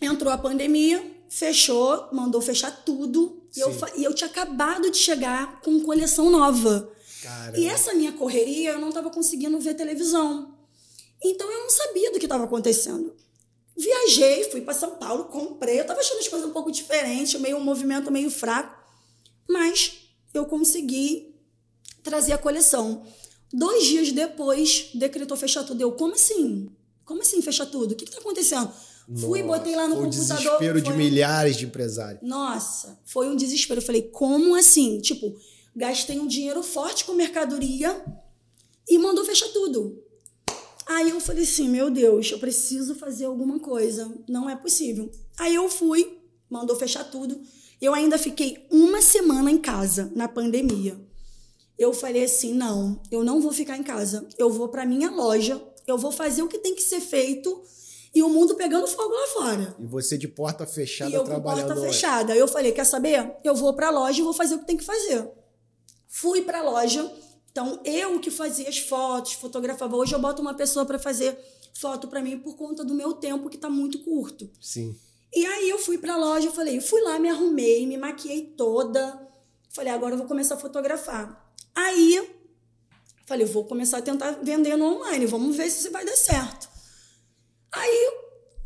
entrou 0.00 0.32
a 0.32 0.38
pandemia, 0.38 1.04
fechou, 1.28 2.08
mandou 2.10 2.40
fechar 2.40 2.70
tudo. 2.86 3.46
E 3.54 3.60
eu, 3.60 3.70
e 3.98 4.04
eu 4.04 4.14
tinha 4.14 4.30
acabado 4.30 4.90
de 4.90 4.96
chegar 4.96 5.60
com 5.60 5.78
coleção 5.80 6.30
nova. 6.30 6.90
Caramba. 7.22 7.58
E 7.58 7.66
essa 7.66 7.92
minha 7.92 8.12
correria, 8.12 8.70
eu 8.70 8.78
não 8.78 8.88
estava 8.88 9.10
conseguindo 9.10 9.60
ver 9.60 9.74
televisão. 9.74 10.56
Então 11.22 11.52
eu 11.52 11.60
não 11.60 11.70
sabia 11.70 12.10
do 12.12 12.18
que 12.18 12.24
estava 12.24 12.44
acontecendo. 12.44 13.14
Viajei, 13.76 14.44
fui 14.44 14.62
para 14.62 14.72
São 14.72 14.92
Paulo, 14.92 15.24
comprei. 15.24 15.78
Eu 15.78 15.82
estava 15.82 16.00
achando 16.00 16.20
as 16.20 16.28
coisas 16.28 16.48
um 16.48 16.52
pouco 16.52 16.72
diferentes, 16.72 17.38
meio 17.38 17.58
um 17.58 17.64
movimento 17.64 18.10
meio 18.10 18.30
fraco 18.30 18.75
mas 19.48 19.92
eu 20.32 20.46
consegui 20.46 21.34
trazer 22.02 22.32
a 22.32 22.38
coleção. 22.38 23.04
Dois 23.52 23.84
dias 23.84 24.12
depois, 24.12 24.90
decretou 24.94 25.36
fechar 25.36 25.64
tudo. 25.64 25.80
Eu, 25.80 25.92
como 25.92 26.14
assim? 26.14 26.68
Como 27.04 27.22
assim 27.22 27.40
fechar 27.40 27.66
tudo? 27.66 27.92
O 27.92 27.94
que 27.94 28.04
está 28.04 28.18
acontecendo? 28.18 28.70
Nossa, 29.08 29.26
Fui, 29.26 29.42
botei 29.42 29.76
lá 29.76 29.86
no 29.86 29.94
foi 29.96 30.04
computador. 30.04 30.34
Um 30.34 30.58
desespero 30.58 30.80
de 30.80 30.92
milhares 30.92 31.56
de 31.56 31.64
empresários. 31.64 32.22
Nossa, 32.22 32.98
foi 33.04 33.28
um 33.28 33.36
desespero. 33.36 33.80
Eu 33.80 33.84
falei, 33.84 34.02
como 34.02 34.56
assim? 34.56 34.98
Tipo, 35.00 35.36
gastei 35.74 36.18
um 36.18 36.26
dinheiro 36.26 36.62
forte 36.62 37.04
com 37.04 37.12
mercadoria 37.14 38.04
e 38.88 38.98
mandou 38.98 39.24
fechar 39.24 39.48
tudo. 39.48 40.02
Aí 40.86 41.10
eu 41.10 41.20
falei 41.20 41.44
assim, 41.44 41.68
meu 41.68 41.90
Deus, 41.90 42.30
eu 42.30 42.38
preciso 42.38 42.94
fazer 42.94 43.24
alguma 43.24 43.58
coisa. 43.58 44.12
Não 44.28 44.48
é 44.50 44.56
possível. 44.56 45.10
Aí 45.38 45.54
eu 45.54 45.68
fui, 45.68 46.18
mandou 46.48 46.76
fechar 46.76 47.04
tudo. 47.04 47.40
Eu 47.80 47.94
ainda 47.94 48.18
fiquei 48.18 48.66
uma 48.70 49.02
semana 49.02 49.50
em 49.50 49.58
casa 49.58 50.10
na 50.14 50.26
pandemia. 50.26 50.98
Eu 51.78 51.92
falei 51.92 52.24
assim: 52.24 52.54
não, 52.54 53.00
eu 53.10 53.22
não 53.22 53.40
vou 53.40 53.52
ficar 53.52 53.76
em 53.76 53.82
casa. 53.82 54.26
Eu 54.38 54.50
vou 54.50 54.68
para 54.68 54.86
minha 54.86 55.10
loja, 55.10 55.62
eu 55.86 55.98
vou 55.98 56.10
fazer 56.10 56.42
o 56.42 56.48
que 56.48 56.58
tem 56.58 56.74
que 56.74 56.82
ser 56.82 57.00
feito 57.00 57.62
e 58.14 58.22
o 58.22 58.30
mundo 58.30 58.54
pegando 58.54 58.86
fogo 58.86 59.12
lá 59.12 59.26
fora. 59.26 59.76
E 59.78 59.84
você 59.84 60.16
de 60.16 60.26
porta 60.26 60.66
fechada 60.66 61.10
e 61.10 61.14
eu 61.14 61.24
trabalhando. 61.24 61.66
Porta 61.66 61.82
fechada. 61.82 62.34
Eu 62.34 62.48
falei: 62.48 62.72
quer 62.72 62.86
saber? 62.86 63.36
Eu 63.44 63.54
vou 63.54 63.74
para 63.74 63.88
a 63.88 63.90
loja 63.90 64.20
e 64.20 64.24
vou 64.24 64.32
fazer 64.32 64.54
o 64.54 64.58
que 64.60 64.66
tem 64.66 64.76
que 64.76 64.84
fazer. 64.84 65.28
Fui 66.08 66.42
para 66.42 66.60
a 66.60 66.62
loja. 66.62 67.12
Então, 67.52 67.80
eu 67.84 68.20
que 68.20 68.30
fazia 68.30 68.68
as 68.68 68.78
fotos, 68.78 69.32
fotografava. 69.32 69.96
Hoje 69.96 70.14
eu 70.14 70.18
boto 70.18 70.42
uma 70.42 70.54
pessoa 70.54 70.84
para 70.84 70.98
fazer 70.98 71.38
foto 71.74 72.08
para 72.08 72.22
mim 72.22 72.38
por 72.38 72.56
conta 72.56 72.84
do 72.84 72.94
meu 72.94 73.14
tempo 73.14 73.48
que 73.48 73.56
está 73.56 73.68
muito 73.68 73.98
curto. 74.00 74.50
Sim. 74.60 74.96
E 75.36 75.46
aí 75.46 75.68
eu 75.68 75.78
fui 75.78 75.98
pra 75.98 76.16
loja, 76.16 76.48
eu 76.48 76.52
falei, 76.52 76.80
fui 76.80 77.00
lá, 77.02 77.18
me 77.18 77.28
arrumei, 77.28 77.86
me 77.86 77.96
maquiei 77.96 78.42
toda, 78.56 79.26
Falei, 79.76 79.92
agora 79.92 80.14
eu 80.14 80.18
vou 80.18 80.26
começar 80.26 80.54
a 80.54 80.58
fotografar. 80.58 81.52
Aí, 81.74 82.26
falei, 83.26 83.44
vou 83.44 83.66
começar 83.66 83.98
a 83.98 84.02
tentar 84.02 84.30
vender 84.42 84.74
no 84.74 84.86
online, 84.86 85.26
vamos 85.26 85.54
ver 85.54 85.68
se 85.68 85.90
vai 85.90 86.02
dar 86.02 86.16
certo. 86.16 86.66
Aí, 87.70 88.10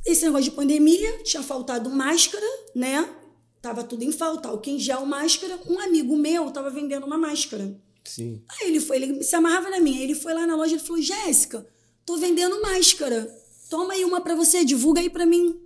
esse 0.07 0.25
negócio 0.25 0.45
de 0.45 0.53
pandemia, 0.53 1.25
tinha 1.25 1.43
faltado 1.43 1.91
máscara, 1.91 2.47
né? 2.77 3.12
Tava 3.61 3.83
tudo 3.83 4.05
em 4.05 4.12
falta, 4.12 4.50
álcool 4.50 4.71
em 4.71 4.79
gel, 4.79 5.05
máscara. 5.05 5.59
Um 5.67 5.81
amigo 5.81 6.17
meu 6.17 6.49
tava 6.53 6.71
vendendo 6.71 7.05
uma 7.05 7.19
máscara. 7.19 7.77
Sim. 8.05 8.41
Aí 8.49 8.69
ele 8.69 8.79
foi, 8.79 8.99
ele 8.99 9.25
se 9.25 9.35
amarrava 9.35 9.69
na 9.69 9.81
minha. 9.81 10.00
Ele 10.00 10.15
foi 10.15 10.33
lá 10.33 10.47
na 10.47 10.55
loja 10.55 10.77
e 10.77 10.79
falou: 10.79 11.03
Jéssica, 11.03 11.67
tô 12.07 12.19
vendendo 12.19 12.62
máscara. 12.62 13.27
Toma 13.69 13.95
aí 13.95 14.05
uma 14.05 14.21
pra 14.21 14.37
você, 14.37 14.65
divulga 14.65 15.00
aí 15.00 15.11
pra 15.11 15.27
mim. 15.27 15.61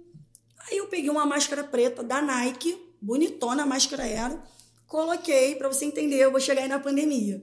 Aí 0.70 0.78
eu 0.78 0.86
peguei 0.86 1.10
uma 1.10 1.26
máscara 1.26 1.62
preta 1.64 2.02
da 2.02 2.22
Nike, 2.22 2.78
bonitona 3.00 3.62
a 3.62 3.66
máscara 3.66 4.06
era. 4.06 4.42
Coloquei, 4.86 5.54
pra 5.56 5.68
você 5.68 5.84
entender, 5.84 6.16
eu 6.16 6.30
vou 6.30 6.40
chegar 6.40 6.62
aí 6.62 6.68
na 6.68 6.78
pandemia. 6.78 7.42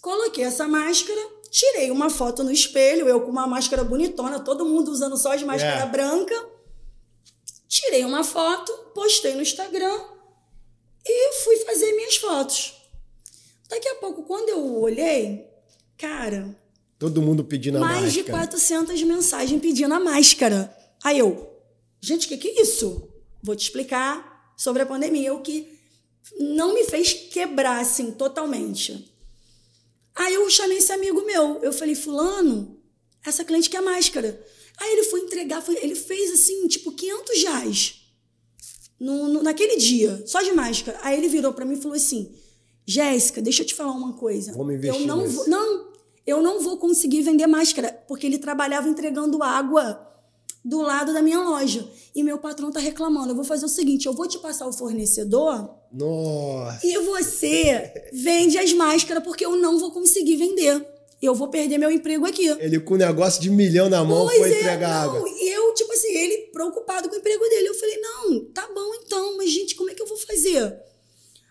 Coloquei 0.00 0.44
essa 0.44 0.66
máscara, 0.66 1.20
tirei 1.50 1.90
uma 1.90 2.08
foto 2.08 2.42
no 2.42 2.50
espelho, 2.50 3.08
eu 3.08 3.20
com 3.20 3.30
uma 3.30 3.46
máscara 3.46 3.84
bonitona, 3.84 4.40
todo 4.40 4.64
mundo 4.64 4.90
usando 4.90 5.16
só 5.16 5.34
de 5.34 5.44
máscara 5.44 5.74
Yeah. 5.74 5.92
branca. 5.92 6.48
Tirei 7.68 8.04
uma 8.04 8.24
foto, 8.24 8.72
postei 8.94 9.34
no 9.34 9.42
Instagram 9.42 10.00
e 11.06 11.32
fui 11.44 11.56
fazer 11.58 11.92
minhas 11.92 12.16
fotos. 12.16 12.74
Daqui 13.68 13.88
a 13.88 13.94
pouco, 13.96 14.24
quando 14.24 14.48
eu 14.48 14.76
olhei, 14.80 15.46
cara, 15.96 16.56
Todo 16.98 17.22
mundo 17.22 17.42
pedindo 17.44 17.78
a 17.78 17.80
mais 17.80 18.12
de 18.12 18.20
máscara. 18.20 18.38
400 18.48 19.02
mensagens 19.04 19.60
pedindo 19.60 19.94
a 19.94 20.00
máscara. 20.00 20.76
Aí 21.02 21.18
eu, 21.18 21.49
gente, 22.00 22.26
o 22.26 22.28
que, 22.28 22.36
que 22.38 22.48
é 22.48 22.62
isso? 22.62 23.08
Vou 23.42 23.54
te 23.56 23.62
explicar 23.64 24.52
sobre 24.56 24.82
a 24.82 24.86
pandemia, 24.86 25.32
o 25.34 25.40
que 25.40 25.78
não 26.38 26.74
me 26.74 26.84
fez 26.84 27.12
quebrar 27.12 27.80
assim 27.80 28.10
totalmente. 28.12 29.10
Aí 30.14 30.34
eu 30.34 30.48
chamei 30.50 30.78
esse 30.78 30.92
amigo 30.92 31.24
meu, 31.24 31.58
eu 31.62 31.72
falei, 31.72 31.94
fulano, 31.94 32.78
essa 33.24 33.44
cliente 33.44 33.70
quer 33.70 33.80
máscara. 33.80 34.44
Aí 34.78 34.92
ele 34.92 35.04
foi 35.04 35.20
entregar, 35.20 35.62
foi- 35.62 35.78
ele 35.82 35.94
fez 35.94 36.30
assim, 36.32 36.66
tipo, 36.68 36.92
500 36.92 37.42
reais 37.42 37.94
no, 38.98 39.28
no- 39.28 39.42
naquele 39.42 39.76
dia, 39.76 40.22
só 40.26 40.42
de 40.42 40.52
máscara. 40.52 40.98
Aí 41.02 41.16
ele 41.16 41.28
virou 41.28 41.52
pra 41.52 41.64
mim 41.64 41.74
e 41.74 41.80
falou 41.80 41.96
assim, 41.96 42.34
Jéssica, 42.86 43.40
deixa 43.40 43.62
eu 43.62 43.66
te 43.66 43.74
falar 43.74 43.92
uma 43.92 44.14
coisa. 44.14 44.52
Vamos 44.52 44.74
investir 44.74 45.00
eu 45.00 45.06
não 45.06 45.22
nisso." 45.22 45.34
vou, 45.36 45.48
não, 45.48 45.92
eu 46.26 46.42
não 46.42 46.60
vou 46.60 46.76
conseguir 46.76 47.22
vender 47.22 47.46
máscara, 47.46 47.92
porque 48.08 48.26
ele 48.26 48.38
trabalhava 48.38 48.88
entregando 48.88 49.42
água 49.42 50.06
do 50.64 50.80
lado 50.82 51.12
da 51.12 51.22
minha 51.22 51.40
loja. 51.40 51.86
E 52.14 52.22
meu 52.22 52.38
patrão 52.38 52.70
tá 52.70 52.80
reclamando. 52.80 53.30
Eu 53.30 53.36
vou 53.36 53.44
fazer 53.44 53.64
o 53.64 53.68
seguinte: 53.68 54.06
eu 54.06 54.12
vou 54.12 54.28
te 54.28 54.38
passar 54.38 54.66
o 54.66 54.72
fornecedor 54.72 55.70
Nossa. 55.92 56.86
e 56.86 56.98
você 56.98 58.10
vende 58.12 58.58
as 58.58 58.72
máscaras, 58.72 59.22
porque 59.22 59.44
eu 59.44 59.56
não 59.56 59.78
vou 59.78 59.90
conseguir 59.90 60.36
vender. 60.36 60.86
Eu 61.22 61.34
vou 61.34 61.48
perder 61.48 61.76
meu 61.76 61.90
emprego 61.90 62.24
aqui. 62.24 62.46
Ele 62.46 62.80
com 62.80 62.94
um 62.94 62.96
negócio 62.96 63.42
de 63.42 63.50
milhão 63.50 63.90
na 63.90 64.02
mão 64.02 64.24
Pois 64.24 64.38
foi 64.38 64.52
é, 64.52 64.58
entregar 64.60 65.06
não, 65.06 65.16
água. 65.16 65.28
E 65.28 65.48
eu, 65.50 65.74
tipo 65.74 65.92
assim, 65.92 66.08
ele 66.08 66.50
preocupado 66.50 67.10
com 67.10 67.14
o 67.14 67.18
emprego 67.18 67.46
dele. 67.46 67.68
Eu 67.68 67.74
falei, 67.74 68.00
não, 68.00 68.44
tá 68.46 68.66
bom 68.74 68.94
então, 68.94 69.36
mas 69.36 69.50
gente, 69.50 69.74
como 69.74 69.90
é 69.90 69.94
que 69.94 70.00
eu 70.00 70.06
vou 70.06 70.16
fazer? 70.16 70.80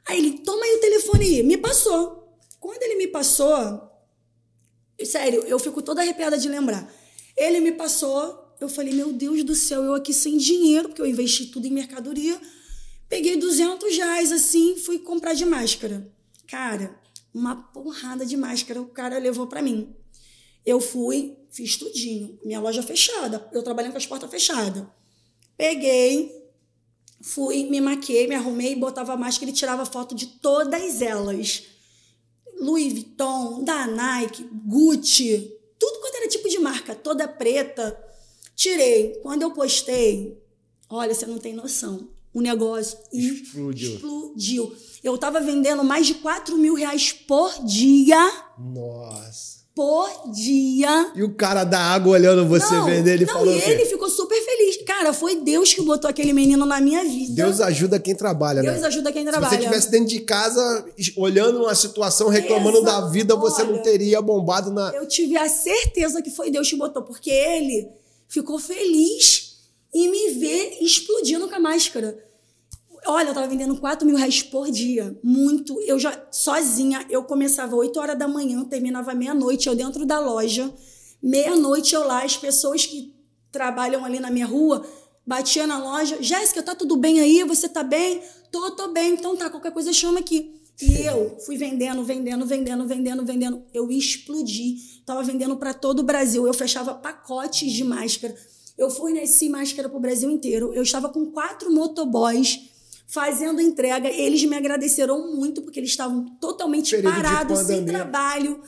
Aí 0.08 0.18
ele, 0.18 0.40
toma 0.40 0.66
aí 0.66 0.76
o 0.76 0.80
telefone 0.80 1.24
aí. 1.24 1.44
Me 1.44 1.56
passou. 1.56 2.36
Quando 2.60 2.82
ele 2.82 2.96
me 2.96 3.08
passou, 3.08 3.90
sério, 5.06 5.44
eu 5.46 5.60
fico 5.60 5.84
toda 5.84 6.02
arrepiada 6.02 6.36
de 6.36 6.50
lembrar. 6.50 6.92
Ele 7.38 7.60
me 7.60 7.72
passou, 7.72 8.39
eu 8.60 8.68
falei, 8.68 8.94
meu 8.94 9.14
Deus 9.14 9.44
do 9.44 9.56
céu, 9.56 9.84
eu 9.84 9.94
aqui 9.94 10.14
sem 10.14 10.38
dinheiro, 10.38 10.90
porque 10.90 11.02
eu 11.02 11.06
investi 11.06 11.48
tudo 11.48 11.66
em 11.66 11.72
mercadoria. 11.72 12.40
Peguei 13.08 13.38
200 13.38 13.96
reais 13.96 14.32
assim, 14.32 14.76
fui 14.76 15.00
comprar 15.00 15.34
de 15.34 15.46
máscara. 15.46 16.12
Cara, 16.48 17.00
uma 17.34 17.56
porrada 17.56 18.26
de 18.26 18.36
máscara 18.36 18.82
o 18.82 18.88
cara 18.88 19.18
levou 19.18 19.48
pra 19.48 19.62
mim. 19.62 19.96
Eu 20.66 20.82
fui, 20.82 21.38
fiz 21.50 21.78
tudinho. 21.78 22.38
Minha 22.44 22.60
loja 22.60 22.84
fechada, 22.84 23.50
eu 23.54 23.64
trabalhando 23.64 23.94
com 23.94 23.98
as 23.98 24.06
portas 24.06 24.30
fechadas. 24.30 24.86
Peguei, 25.58 26.32
fui, 27.22 27.64
me 27.64 27.80
maquiei, 27.80 28.28
me 28.28 28.36
arrumei, 28.36 28.76
botava 28.76 29.16
máscara 29.16 29.50
e 29.50 29.54
tirava 29.54 29.86
foto 29.86 30.14
de 30.14 30.28
todas 30.28 31.02
elas. 31.02 31.64
Louis 32.60 32.92
Vuitton, 32.92 33.64
da 33.64 33.88
Nike, 33.88 34.44
Gucci, 34.66 35.58
tudo 35.80 36.00
quanto 36.02 36.16
era 36.16 36.28
tipo 36.28 36.50
de 36.50 36.60
marca, 36.60 36.94
toda 36.94 37.28
preta. 37.28 38.09
Tirei. 38.60 39.18
Quando 39.24 39.44
eu 39.44 39.52
postei, 39.52 40.38
olha, 40.90 41.16
você 41.16 41.26
não 41.26 41.38
tem 41.38 41.54
noção. 41.54 42.10
O 42.34 42.42
negócio 42.42 42.98
Explodiu. 43.10 43.94
explodiu. 43.96 44.76
Eu 45.02 45.18
tava 45.18 45.40
vendendo 45.40 45.82
mais 45.82 46.06
de 46.06 46.16
4 46.16 46.58
mil 46.58 46.74
reais 46.74 47.14
por 47.14 47.54
dia. 47.64 48.20
Nossa. 48.60 49.60
Por 49.74 50.10
dia. 50.34 51.14
E 51.16 51.24
o 51.24 51.34
cara 51.36 51.64
da 51.64 51.80
água 51.80 52.12
olhando 52.12 52.46
você 52.46 52.76
não, 52.76 52.86
vender, 52.86 53.14
ele 53.14 53.26
não, 53.26 53.34
falou 53.34 53.54
e 53.54 53.62
ele 53.62 53.86
ficou 53.86 54.10
super 54.10 54.38
feliz. 54.44 54.84
Cara, 54.84 55.14
foi 55.14 55.38
Deus 55.38 55.74
que 55.74 55.82
botou 55.82 56.10
aquele 56.10 56.34
menino 56.34 56.66
na 56.66 56.82
minha 56.82 57.06
vida. 57.06 57.36
Deus 57.44 57.62
ajuda 57.62 57.98
quem 57.98 58.14
trabalha, 58.14 58.62
Deus 58.62 58.82
né? 58.82 58.88
ajuda 58.88 59.10
quem 59.14 59.24
Se 59.24 59.32
trabalha. 59.32 59.52
você 59.52 59.56
estivesse 59.56 59.90
dentro 59.90 60.08
de 60.10 60.20
casa, 60.20 60.86
olhando 61.16 61.60
uma 61.60 61.74
situação, 61.74 62.28
reclamando 62.28 62.84
da 62.84 63.08
vida, 63.08 63.38
você 63.38 63.64
não 63.64 63.76
Olha, 63.76 63.84
teria 63.84 64.22
bombado 64.22 64.70
na. 64.70 64.92
Eu 64.94 65.08
tive 65.08 65.38
a 65.38 65.48
certeza 65.48 66.22
que 66.22 66.30
foi 66.30 66.52
Deus 66.52 66.70
que 66.70 66.76
botou, 66.76 67.04
porque 67.04 67.30
ele 67.30 67.88
ficou 68.30 68.60
feliz 68.60 69.58
em 69.94 70.10
me 70.10 70.30
ver 70.40 70.78
explodindo 70.80 71.50
com 71.50 71.56
a 71.56 71.60
máscara. 71.60 72.26
Olha, 73.06 73.30
eu 73.30 73.34
tava 73.34 73.48
vendendo 73.48 73.76
4 73.78 74.06
mil 74.06 74.16
reais 74.16 74.44
por 74.44 74.70
dia. 74.70 75.18
Muito. 75.24 75.82
Eu 75.82 75.98
já, 75.98 76.28
sozinha, 76.32 77.06
eu 77.10 77.24
começava 77.24 77.76
8 77.76 78.00
horas 78.00 78.18
da 78.18 78.28
manhã, 78.28 78.64
terminava 78.66 79.14
meia-noite, 79.14 79.68
eu 79.68 79.76
dentro 79.76 80.06
da 80.06 80.20
loja. 80.20 80.72
Meia-noite 81.22 81.96
eu 81.96 82.06
lá, 82.06 82.24
as 82.24 82.38
pessoas 82.38 82.86
que 82.86 83.14
trabalham 83.52 84.06
ali 84.06 84.20
na 84.20 84.30
minha 84.30 84.46
rua, 84.46 84.86
batia 85.26 85.66
na 85.66 85.78
loja. 85.80 86.22
Jéssica, 86.22 86.62
tá 86.62 86.76
tudo 86.76 86.96
bem 86.96 87.20
aí? 87.20 87.44
Você 87.46 87.68
tá 87.68 87.84
bem? 87.84 88.22
Tô, 88.52 88.72
tô 88.72 88.90
bem. 88.90 89.14
Então 89.14 89.36
tá, 89.36 89.50
qualquer 89.50 89.72
coisa 89.72 89.92
chama 89.92 90.20
aqui. 90.20 90.60
E 90.82 91.06
eu 91.06 91.38
fui 91.46 91.58
vendendo, 91.58 92.04
vendendo, 92.04 92.46
vendendo, 92.46 92.88
vendendo, 92.88 93.26
vendendo. 93.26 93.64
Eu 93.74 93.92
explodi. 93.92 94.76
Tava 95.06 95.24
vendendo 95.24 95.58
para 95.58 95.74
todo 95.74 96.00
o 96.00 96.04
Brasil. 96.04 96.48
Eu 96.48 96.54
fechava 96.54 96.94
pacotes 96.94 97.72
de 97.72 97.84
máscara. 97.84 98.34
Eu 98.78 98.90
forneci 98.90 99.50
máscara 99.50 99.90
pro 99.90 100.00
Brasil 100.00 100.30
inteiro. 100.30 100.74
Eu 100.74 100.84
estava 100.84 101.10
com 101.10 101.26
quatro 101.32 101.72
motoboys 101.72 102.70
fazendo 103.08 103.60
entrega. 103.60 104.08
Eles 104.08 104.44
me 104.46 104.56
agradeceram 104.56 105.36
muito 105.36 105.62
porque 105.62 105.80
eles 105.80 105.90
estavam 105.90 106.26
totalmente 106.40 106.96
Período 106.96 107.14
parados, 107.14 107.60
sem 107.60 107.84
trabalho. 107.84 108.62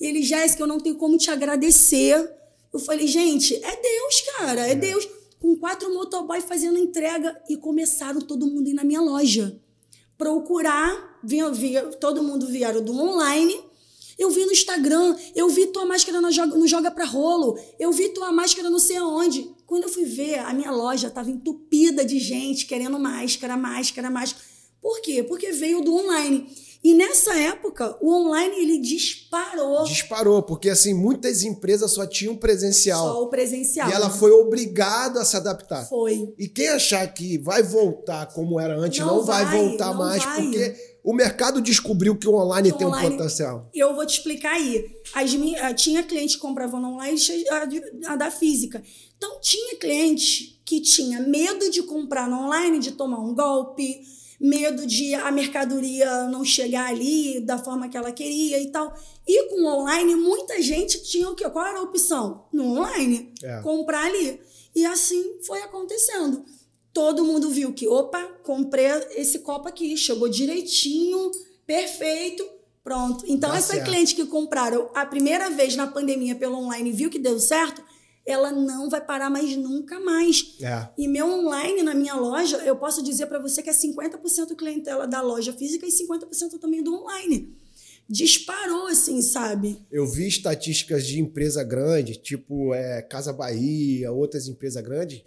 E 0.00 0.06
ele, 0.06 0.22
Jéssica, 0.22 0.62
eu 0.62 0.66
não 0.66 0.80
tenho 0.80 0.96
como 0.96 1.18
te 1.18 1.30
agradecer. 1.30 2.32
Eu 2.72 2.78
falei, 2.78 3.06
gente, 3.06 3.54
é 3.56 3.76
Deus, 3.76 4.20
cara, 4.38 4.66
é, 4.66 4.74
Deus. 4.74 5.06
Com 5.38 5.56
quatro 5.56 5.92
motoboys 5.92 6.44
fazendo 6.44 6.78
entrega 6.78 7.38
e 7.48 7.56
começaram 7.56 8.20
todo 8.20 8.46
mundo 8.46 8.68
ir 8.68 8.74
na 8.74 8.84
minha 8.84 9.00
loja. 9.00 9.60
Procurar, 10.16 11.09
vinha, 11.22 11.50
via, 11.50 11.82
todo 12.00 12.22
mundo 12.22 12.46
vieram 12.46 12.82
do 12.82 12.92
online. 12.92 13.58
Eu 14.18 14.28
vi 14.28 14.44
no 14.44 14.52
Instagram, 14.52 15.16
eu 15.34 15.48
vi 15.48 15.68
tua 15.68 15.86
máscara 15.86 16.20
no 16.20 16.30
Joga, 16.30 16.54
no 16.54 16.68
Joga 16.68 16.90
Pra 16.90 17.06
Rolo, 17.06 17.58
eu 17.78 17.90
vi 17.90 18.10
tua 18.10 18.30
máscara 18.30 18.68
não 18.68 18.78
sei 18.78 18.98
aonde. 18.98 19.50
Quando 19.66 19.84
eu 19.84 19.88
fui 19.88 20.04
ver, 20.04 20.40
a 20.40 20.52
minha 20.52 20.70
loja 20.70 21.08
estava 21.08 21.30
entupida 21.30 22.04
de 22.04 22.18
gente 22.18 22.66
querendo 22.66 22.98
máscara, 22.98 23.56
máscara, 23.56 24.10
máscara. 24.10 24.44
Por 24.82 25.00
quê? 25.00 25.22
Porque 25.22 25.52
veio 25.52 25.80
do 25.80 25.94
online. 25.94 26.46
E 26.82 26.94
nessa 26.94 27.34
época, 27.38 27.94
o 28.00 28.10
online 28.10 28.56
ele 28.56 28.78
disparou 28.78 29.84
Disparou, 29.84 30.42
porque 30.42 30.70
assim, 30.70 30.94
muitas 30.94 31.42
empresas 31.42 31.92
só 31.92 32.06
tinham 32.06 32.34
presencial. 32.36 33.06
só 33.06 33.22
o 33.22 33.28
presencial. 33.28 33.88
E 33.88 33.92
ela 33.92 34.08
foi 34.08 34.30
obrigada 34.30 35.20
a 35.20 35.24
se 35.24 35.36
adaptar. 35.36 35.86
Foi. 35.86 36.32
E 36.38 36.48
quem 36.48 36.68
achar 36.68 37.06
que 37.12 37.36
vai 37.38 37.62
voltar 37.62 38.26
como 38.32 38.58
era 38.58 38.76
antes, 38.78 38.98
não, 39.00 39.16
Não 39.18 39.24
vai, 39.24 39.44
vai, 39.44 39.58
voltar 39.58 39.86
não 39.88 39.98
mais, 39.98 40.24
vai. 40.24 40.42
porque 40.42 40.89
o 41.02 41.12
mercado 41.12 41.60
descobriu 41.60 42.16
que 42.16 42.28
o 42.28 42.34
online 42.34 42.72
o 42.72 42.76
tem 42.76 42.86
online- 42.86 43.14
um 43.14 43.18
potencial. 43.18 43.70
Eu 43.74 43.94
vou 43.94 44.06
te 44.06 44.18
explicar 44.18 44.52
aí. 44.52 44.84
As 45.14 45.34
minhas, 45.34 45.80
tinha 45.80 46.02
cliente 46.02 46.34
que 46.34 46.40
comprava 46.40 46.78
no 46.78 46.94
online 46.94 47.18
e 47.18 47.48
a, 47.48 48.12
a 48.12 48.16
da 48.16 48.30
física. 48.30 48.82
Então, 49.16 49.40
tinha 49.40 49.76
cliente 49.76 50.60
que 50.64 50.80
tinha 50.80 51.20
medo 51.20 51.70
de 51.70 51.82
comprar 51.82 52.28
no 52.28 52.46
online, 52.46 52.78
de 52.78 52.92
tomar 52.92 53.20
um 53.20 53.34
golpe, 53.34 54.00
medo 54.40 54.86
de 54.86 55.14
a 55.14 55.30
mercadoria 55.30 56.24
não 56.28 56.44
chegar 56.44 56.86
ali 56.86 57.40
da 57.40 57.58
forma 57.58 57.88
que 57.88 57.96
ela 57.96 58.12
queria 58.12 58.58
e 58.58 58.70
tal. 58.70 58.94
E 59.26 59.48
com 59.50 59.62
o 59.62 59.80
online, 59.80 60.14
muita 60.14 60.62
gente 60.62 61.02
tinha 61.02 61.28
o 61.28 61.34
quê? 61.34 61.48
Qual 61.50 61.66
era 61.66 61.78
a 61.78 61.82
opção? 61.82 62.46
No 62.52 62.64
online. 62.78 63.34
É. 63.42 63.60
Comprar 63.60 64.06
ali. 64.06 64.40
E 64.74 64.86
assim 64.86 65.38
foi 65.46 65.60
acontecendo. 65.60 66.44
Todo 66.92 67.24
mundo 67.24 67.50
viu 67.50 67.72
que, 67.72 67.86
opa, 67.86 68.22
comprei 68.42 68.86
esse 69.14 69.40
copo 69.40 69.68
aqui, 69.68 69.96
chegou 69.96 70.28
direitinho, 70.28 71.30
perfeito, 71.66 72.44
pronto. 72.82 73.24
Então, 73.28 73.50
Dá 73.50 73.58
essa 73.58 73.74
certo. 73.74 73.86
cliente 73.86 74.14
que 74.14 74.26
compraram 74.26 74.90
a 74.94 75.06
primeira 75.06 75.50
vez 75.50 75.76
na 75.76 75.86
pandemia 75.86 76.34
pelo 76.34 76.56
online 76.56 76.90
e 76.90 76.92
viu 76.92 77.08
que 77.08 77.18
deu 77.18 77.38
certo, 77.38 77.82
ela 78.26 78.50
não 78.50 78.88
vai 78.88 79.00
parar 79.00 79.30
mais 79.30 79.56
nunca 79.56 79.98
mais. 80.00 80.56
É. 80.60 80.88
E 80.96 81.08
meu 81.08 81.26
online 81.26 81.82
na 81.82 81.94
minha 81.94 82.14
loja, 82.14 82.58
eu 82.58 82.76
posso 82.76 83.02
dizer 83.02 83.26
para 83.26 83.38
você 83.38 83.62
que 83.62 83.70
é 83.70 83.72
50% 83.72 84.56
clientela 84.56 85.06
da 85.06 85.20
loja 85.20 85.52
física 85.52 85.86
e 85.86 85.90
50% 85.90 86.58
também 86.60 86.82
do 86.82 86.94
online. 86.94 87.54
Disparou, 88.08 88.88
assim, 88.88 89.22
sabe? 89.22 89.86
Eu 89.90 90.04
vi 90.06 90.26
estatísticas 90.26 91.06
de 91.06 91.20
empresa 91.20 91.62
grande, 91.62 92.16
tipo 92.16 92.74
é, 92.74 93.00
Casa 93.02 93.32
Bahia, 93.32 94.10
outras 94.10 94.48
empresas 94.48 94.82
grandes, 94.82 95.22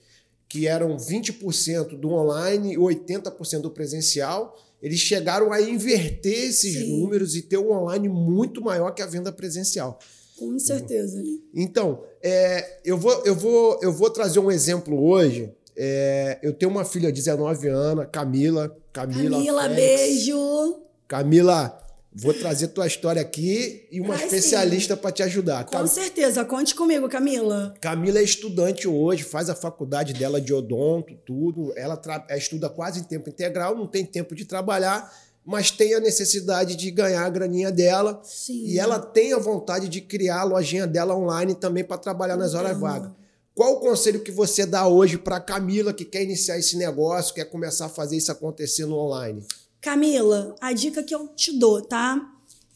que 0.54 0.68
eram 0.68 0.96
20% 0.96 1.98
do 1.98 2.12
online 2.12 2.76
e 2.76 2.78
80% 2.78 3.62
do 3.62 3.72
presencial. 3.72 4.56
Eles 4.80 5.00
chegaram 5.00 5.52
a 5.52 5.60
inverter 5.60 6.46
esses 6.46 6.76
Sim. 6.76 7.00
números 7.00 7.36
e 7.36 7.42
ter 7.42 7.58
um 7.58 7.72
online 7.72 8.08
muito 8.08 8.62
maior 8.62 8.92
que 8.92 9.02
a 9.02 9.08
venda 9.08 9.32
presencial. 9.32 9.98
Com 10.38 10.60
certeza. 10.60 11.24
Então, 11.56 12.04
é, 12.22 12.82
eu, 12.86 13.00
vou, 13.00 13.24
eu, 13.26 13.34
vou, 13.34 13.80
eu 13.82 13.92
vou 13.92 14.12
trazer 14.12 14.38
um 14.38 14.52
exemplo 14.52 15.04
hoje. 15.04 15.52
É, 15.76 16.38
eu 16.44 16.54
tenho 16.54 16.70
uma 16.70 16.86
filha 16.86 17.12
de 17.12 17.20
19 17.20 17.68
anos, 17.70 18.06
Camila. 18.12 18.78
Camila, 18.94 19.32
Camila, 19.32 19.64
Félix. 19.64 19.76
beijo. 19.76 20.76
Camila, 21.08 21.83
vou 22.16 22.34
trazer 22.34 22.68
tua 22.70 22.86
história 22.88 23.22
aqui 23.22 23.88
e 23.92 24.00
uma 24.00 24.16
especialista 24.16 24.96
para 24.96 25.12
te 25.12 25.24
ajudar. 25.24 25.66
Com 25.66 25.72
Cam- 25.72 25.88
certeza. 25.88 26.46
Conte 26.46 26.76
comigo, 26.76 27.10
Camila. 27.10 27.74
Camila 27.82 28.20
é 28.20 28.24
estudante 28.24 28.88
hoje, 28.88 29.24
faz 29.24 29.50
a 29.50 29.56
faculdade 29.56 30.14
dela 30.14 30.40
de 30.40 30.54
odonto, 30.54 31.16
tudo. 31.26 31.74
Ela 31.76 31.98
tra- 31.98 32.26
estuda 32.32 32.70
quase 32.70 33.00
em 33.00 33.04
tempo 33.04 33.30
integral, 33.30 33.76
não 33.76 33.88
tem 33.88 34.06
tempo 34.06 34.36
de 34.36 34.46
trabalhar, 34.46 35.12
mas 35.46 35.72
tem 35.72 35.94
a 35.94 36.00
necessidade 36.00 36.76
de 36.76 36.90
ganhar 36.92 37.26
a 37.26 37.30
graninha 37.30 37.72
dela. 37.72 38.22
Sim. 38.24 38.66
E 38.66 38.80
ela 38.80 39.00
tem 39.00 39.34
a 39.34 39.40
vontade 39.40 39.90
de 39.90 40.00
criar 40.02 40.42
a 40.42 40.44
lojinha 40.44 40.88
dela 40.88 41.16
online 41.16 41.56
também 41.56 41.84
para 41.84 41.98
trabalhar 41.98 42.38
nas 42.38 42.54
horas 42.54 42.78
vagas. 42.80 43.12
Qual 43.56 43.74
o 43.74 43.80
conselho 43.82 44.22
que 44.22 44.32
você 44.32 44.66
dá 44.66 44.88
hoje 44.88 45.16
para 45.18 45.40
Camila 45.40 45.94
que 45.94 46.06
quer 46.06 46.24
iniciar 46.24 46.58
esse 46.58 46.76
negócio, 46.76 47.36
quer 47.36 47.46
começar 47.46 47.86
a 47.86 47.90
fazer 47.90 48.18
isso 48.18 48.32
acontecer 48.32 48.86
no 48.88 48.98
online? 48.98 49.44
Camila, 49.84 50.56
a 50.62 50.72
dica 50.72 51.04
que 51.04 51.14
eu 51.14 51.28
te 51.28 51.52
dou, 51.52 51.82
tá? 51.82 52.18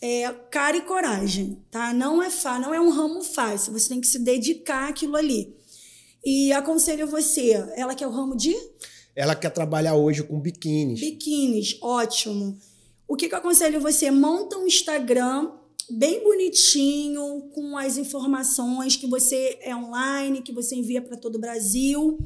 É 0.02 0.30
cara 0.52 0.76
e 0.76 0.82
coragem, 0.82 1.58
tá? 1.72 1.94
Não 1.94 2.22
é 2.22 2.30
fácil, 2.30 2.64
não 2.64 2.74
é 2.74 2.82
um 2.82 2.90
ramo 2.90 3.24
fácil. 3.24 3.72
Você 3.72 3.88
tem 3.88 4.02
que 4.02 4.08
se 4.08 4.20
dedicar 4.20 4.90
àquilo 4.90 5.16
ali. 5.16 5.56
E 6.24 6.52
aconselho 6.52 7.08
você, 7.08 7.52
ela 7.78 7.96
quer 7.96 8.08
o 8.08 8.12
ramo 8.12 8.36
de 8.36 8.54
Ela 9.16 9.36
quer 9.36 9.52
trabalhar 9.52 9.96
hoje 9.96 10.22
com 10.22 10.38
biquínis. 10.38 11.00
biquínis, 11.00 11.78
ótimo. 11.82 12.60
O 13.08 13.16
que, 13.16 13.30
que 13.30 13.34
eu 13.34 13.40
aconselho 13.40 13.80
você? 13.80 14.12
Monta 14.12 14.58
um 14.58 14.68
Instagram 14.68 15.50
bem 15.90 16.22
bonitinho, 16.22 17.50
com 17.54 17.78
as 17.78 17.98
informações 17.98 18.98
que 18.98 19.08
você 19.08 19.58
é 19.62 19.74
online, 19.74 20.42
que 20.42 20.52
você 20.52 20.76
envia 20.76 21.02
para 21.02 21.16
todo 21.16 21.36
o 21.36 21.40
Brasil. 21.40 22.20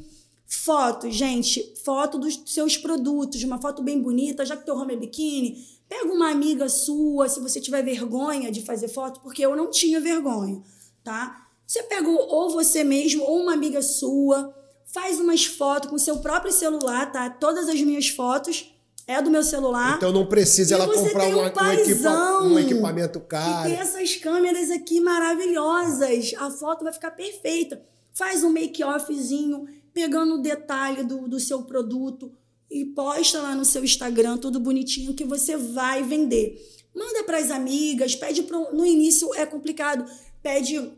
Foto, 0.54 1.10
gente, 1.10 1.74
foto 1.82 2.18
dos 2.18 2.42
seus 2.46 2.76
produtos, 2.76 3.42
uma 3.42 3.58
foto 3.60 3.82
bem 3.82 4.00
bonita, 4.00 4.44
já 4.44 4.54
que 4.54 4.66
teu 4.66 4.76
ramo 4.76 4.92
é 4.92 4.96
biquíni, 4.96 5.66
pega 5.88 6.12
uma 6.12 6.30
amiga 6.30 6.68
sua, 6.68 7.26
se 7.28 7.40
você 7.40 7.58
tiver 7.58 7.82
vergonha 7.82 8.52
de 8.52 8.60
fazer 8.60 8.88
foto, 8.88 9.20
porque 9.20 9.44
eu 9.44 9.56
não 9.56 9.70
tinha 9.70 9.98
vergonha, 9.98 10.62
tá? 11.02 11.46
Você 11.66 11.82
pega 11.84 12.06
ou 12.06 12.50
você 12.50 12.84
mesmo 12.84 13.24
ou 13.24 13.40
uma 13.40 13.54
amiga 13.54 13.80
sua, 13.80 14.54
faz 14.84 15.18
umas 15.18 15.46
fotos 15.46 15.88
com 15.88 15.96
seu 15.96 16.18
próprio 16.18 16.52
celular, 16.52 17.10
tá? 17.10 17.30
Todas 17.30 17.66
as 17.66 17.80
minhas 17.80 18.08
fotos 18.08 18.74
é 19.06 19.22
do 19.22 19.30
meu 19.30 19.42
celular. 19.42 19.96
Então 19.96 20.12
não 20.12 20.26
precisa 20.26 20.74
E 20.74 20.80
ela 20.80 20.86
comprar 20.92 21.28
um, 21.28 21.30
um 21.30 21.34
um 21.40 21.72
equipa- 21.72 22.42
um 22.42 22.58
equipamento 22.58 23.18
E 23.18 23.22
caro. 23.22 23.70
tem 23.70 23.78
essas 23.78 24.16
câmeras 24.16 24.70
aqui 24.70 25.00
maravilhosas. 25.00 26.34
A 26.38 26.50
foto 26.50 26.84
vai 26.84 26.92
ficar 26.92 27.10
perfeita. 27.12 27.82
Faz 28.12 28.44
um 28.44 28.50
make-offzinho, 28.50 29.66
pegando 29.92 30.34
o 30.34 30.42
detalhe 30.42 31.02
do, 31.04 31.28
do 31.28 31.38
seu 31.38 31.62
produto 31.62 32.32
e 32.70 32.84
posta 32.86 33.40
lá 33.40 33.54
no 33.54 33.64
seu 33.64 33.84
Instagram, 33.84 34.38
tudo 34.38 34.58
bonitinho, 34.58 35.14
que 35.14 35.24
você 35.24 35.56
vai 35.56 36.02
vender. 36.02 36.58
Manda 36.94 37.24
para 37.24 37.38
as 37.38 37.50
amigas, 37.50 38.14
pede 38.14 38.42
pro, 38.42 38.74
no 38.74 38.84
início 38.84 39.34
é 39.34 39.44
complicado, 39.44 40.04
pede 40.42 40.90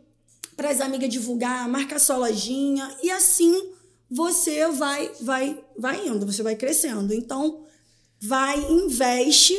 para 0.57 0.71
as 0.71 0.81
amigas 0.81 1.09
divulgar, 1.09 1.69
marca 1.69 1.99
sua 1.99 2.17
lojinha 2.17 2.97
e 3.03 3.11
assim 3.11 3.73
você 4.11 4.69
vai 4.69 5.11
vai 5.21 5.65
vai 5.77 6.07
indo, 6.07 6.27
você 6.27 6.43
vai 6.43 6.55
crescendo. 6.55 7.13
Então, 7.13 7.65
vai, 8.21 8.59
investe. 8.71 9.57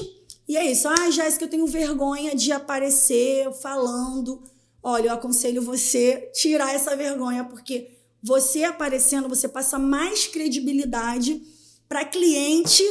E 0.47 0.57
é 0.57 0.71
isso. 0.71 0.87
Ah, 0.87 1.09
Jéssica, 1.09 1.45
eu 1.45 1.49
tenho 1.49 1.67
vergonha 1.67 2.35
de 2.35 2.51
aparecer 2.51 3.51
falando. 3.61 4.43
Olha, 4.81 5.07
eu 5.07 5.13
aconselho 5.13 5.61
você 5.61 6.29
tirar 6.33 6.73
essa 6.73 6.95
vergonha, 6.95 7.43
porque 7.43 7.94
você 8.25 8.63
aparecendo, 8.63 9.29
você 9.29 9.47
passa 9.47 9.77
mais 9.77 10.25
credibilidade 10.25 11.43
para 11.87 12.03
cliente, 12.03 12.83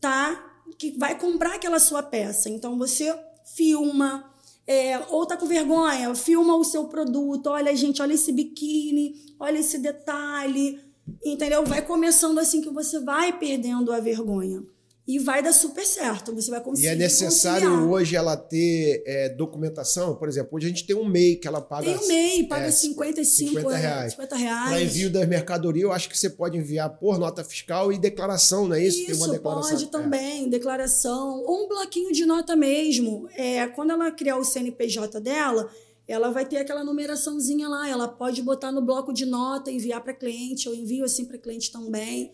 tá? 0.00 0.62
Que 0.78 0.92
vai 0.96 1.18
comprar 1.18 1.56
aquela 1.56 1.80
sua 1.80 2.04
peça. 2.04 2.48
Então 2.48 2.78
você 2.78 3.12
filma, 3.56 4.32
é, 4.64 4.96
ou 5.08 5.26
tá 5.26 5.36
com 5.36 5.44
vergonha, 5.44 6.14
filma 6.14 6.54
o 6.54 6.62
seu 6.62 6.84
produto. 6.84 7.48
Olha, 7.48 7.74
gente, 7.74 8.00
olha 8.00 8.14
esse 8.14 8.30
biquíni, 8.30 9.16
olha 9.40 9.58
esse 9.58 9.78
detalhe. 9.78 10.80
Entendeu? 11.24 11.64
Vai 11.64 11.82
começando 11.82 12.38
assim 12.38 12.60
que 12.60 12.70
você 12.70 13.00
vai 13.00 13.36
perdendo 13.36 13.92
a 13.92 13.98
vergonha. 13.98 14.62
E 15.08 15.20
vai 15.20 15.40
dar 15.40 15.52
super 15.52 15.86
certo. 15.86 16.34
Você 16.34 16.50
vai 16.50 16.58
E 16.58 16.62
conseguir. 16.64 16.88
é 16.88 16.94
necessário 16.96 17.68
conciliar. 17.68 17.90
hoje 17.92 18.16
ela 18.16 18.36
ter 18.36 19.04
é, 19.06 19.28
documentação, 19.28 20.16
por 20.16 20.28
exemplo, 20.28 20.56
hoje 20.56 20.66
a 20.66 20.68
gente 20.68 20.84
tem 20.84 20.96
um 20.96 21.04
MEI 21.04 21.36
que 21.36 21.46
ela 21.46 21.60
paga. 21.60 21.84
Tem 21.84 21.96
o 21.96 22.08
MEI, 22.08 22.42
paga 22.48 22.66
é, 22.66 22.70
55 22.72 23.50
50 23.52 23.72
é, 23.76 23.80
reais. 23.80 24.12
50 24.12 24.36
reais. 24.36 24.68
Para 24.70 24.82
envio 24.82 25.08
das 25.10 25.28
mercadorias, 25.28 25.84
eu 25.84 25.92
acho 25.92 26.08
que 26.08 26.18
você 26.18 26.28
pode 26.28 26.58
enviar 26.58 26.90
por 26.98 27.18
nota 27.20 27.44
fiscal 27.44 27.92
e 27.92 27.98
declaração, 27.98 28.66
não 28.66 28.74
é 28.74 28.84
isso? 28.84 28.98
Isso, 28.98 29.06
tem 29.06 29.14
uma 29.14 29.28
declaração. 29.28 29.70
pode 29.70 29.84
É. 29.84 29.88
também, 29.88 30.50
declaração. 30.50 31.40
Ou 31.44 31.64
um 31.64 31.68
bloquinho 31.68 32.12
de 32.12 32.26
nota 32.26 32.56
mesmo. 32.56 33.28
É, 33.36 33.64
quando 33.68 33.92
ela 33.92 34.10
criar 34.10 34.36
o 34.38 34.44
CNPJ 34.44 35.20
dela, 35.20 35.70
ela 36.08 36.30
vai 36.32 36.44
ter 36.44 36.56
aquela 36.56 36.82
numeraçãozinha 36.82 37.68
lá. 37.68 37.88
Ela 37.88 38.08
pode 38.08 38.42
botar 38.42 38.72
no 38.72 38.82
bloco 38.82 39.12
de 39.12 39.24
nota, 39.24 39.70
enviar 39.70 40.02
para 40.02 40.12
cliente. 40.12 40.66
Eu 40.66 40.74
envio 40.74 41.04
assim 41.04 41.24
para 41.26 41.38
cliente 41.38 41.70
também. 41.70 42.32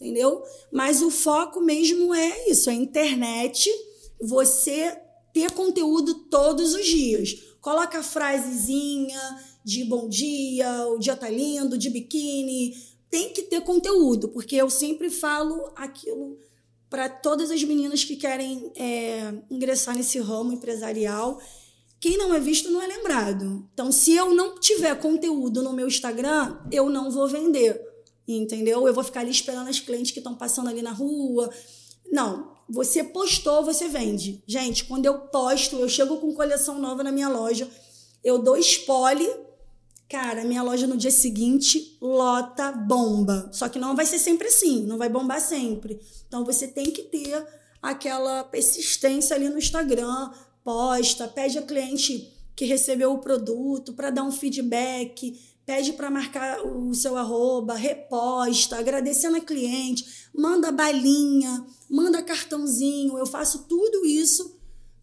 Entendeu? 0.00 0.42
Mas 0.72 1.02
o 1.02 1.10
foco 1.10 1.60
mesmo 1.60 2.14
é 2.14 2.50
isso: 2.50 2.68
é 2.68 2.72
a 2.72 2.76
internet. 2.76 3.70
Você 4.20 4.96
ter 5.32 5.50
conteúdo 5.52 6.14
todos 6.30 6.74
os 6.74 6.86
dias. 6.86 7.34
Coloca 7.60 7.98
a 7.98 8.02
frasezinha 8.02 9.20
de 9.64 9.84
bom 9.84 10.08
dia, 10.08 10.86
o 10.88 10.98
dia 10.98 11.16
tá 11.16 11.28
lindo, 11.28 11.76
de 11.76 11.90
biquíni. 11.90 12.74
Tem 13.10 13.32
que 13.32 13.42
ter 13.42 13.60
conteúdo, 13.62 14.28
porque 14.28 14.56
eu 14.56 14.68
sempre 14.68 15.08
falo 15.10 15.72
aquilo 15.74 16.38
para 16.90 17.08
todas 17.08 17.50
as 17.50 17.62
meninas 17.64 18.04
que 18.04 18.14
querem 18.14 18.70
é, 18.76 19.34
ingressar 19.50 19.96
nesse 19.96 20.18
ramo 20.20 20.52
empresarial. 20.52 21.40
Quem 21.98 22.16
não 22.16 22.34
é 22.34 22.38
visto 22.38 22.70
não 22.70 22.80
é 22.80 22.86
lembrado. 22.86 23.68
Então, 23.72 23.90
se 23.90 24.12
eu 24.12 24.34
não 24.34 24.60
tiver 24.60 24.94
conteúdo 25.00 25.62
no 25.62 25.72
meu 25.72 25.88
Instagram, 25.88 26.58
eu 26.70 26.90
não 26.90 27.10
vou 27.10 27.26
vender. 27.26 27.80
Entendeu? 28.26 28.86
Eu 28.86 28.94
vou 28.94 29.04
ficar 29.04 29.20
ali 29.20 29.30
esperando 29.30 29.68
as 29.68 29.80
clientes 29.80 30.10
que 30.10 30.18
estão 30.18 30.34
passando 30.34 30.68
ali 30.68 30.82
na 30.82 30.92
rua. 30.92 31.50
Não, 32.10 32.52
você 32.68 33.04
postou, 33.04 33.64
você 33.64 33.88
vende. 33.88 34.42
Gente, 34.46 34.84
quando 34.84 35.06
eu 35.06 35.18
posto, 35.18 35.76
eu 35.76 35.88
chego 35.88 36.16
com 36.16 36.34
coleção 36.34 36.78
nova 36.78 37.02
na 37.02 37.12
minha 37.12 37.28
loja, 37.28 37.68
eu 38.22 38.38
dou 38.38 38.56
spoiler. 38.56 39.42
Cara, 40.08 40.44
minha 40.44 40.62
loja 40.62 40.86
no 40.86 40.96
dia 40.96 41.10
seguinte 41.10 41.98
lota 42.00 42.72
bomba. 42.72 43.50
Só 43.52 43.68
que 43.68 43.78
não 43.78 43.96
vai 43.96 44.06
ser 44.06 44.18
sempre 44.18 44.48
assim, 44.48 44.84
não 44.84 44.98
vai 44.98 45.08
bombar 45.08 45.40
sempre. 45.40 46.00
Então 46.26 46.44
você 46.44 46.68
tem 46.68 46.90
que 46.90 47.02
ter 47.02 47.46
aquela 47.82 48.44
persistência 48.44 49.36
ali 49.36 49.48
no 49.48 49.58
Instagram, 49.58 50.30
posta, 50.62 51.28
pede 51.28 51.58
a 51.58 51.62
cliente 51.62 52.32
que 52.56 52.64
recebeu 52.64 53.12
o 53.12 53.18
produto 53.18 53.92
para 53.92 54.10
dar 54.10 54.22
um 54.22 54.32
feedback, 54.32 55.38
pede 55.66 55.92
para 55.94 56.10
marcar 56.10 56.60
o 56.64 56.94
seu 56.94 57.16
arroba, 57.16 57.74
reposta, 57.74 58.76
agradecendo 58.76 59.36
a 59.36 59.40
cliente, 59.40 60.04
manda 60.34 60.70
balinha, 60.70 61.64
manda 61.88 62.22
cartãozinho, 62.22 63.16
eu 63.18 63.26
faço 63.26 63.64
tudo 63.68 64.04
isso. 64.04 64.58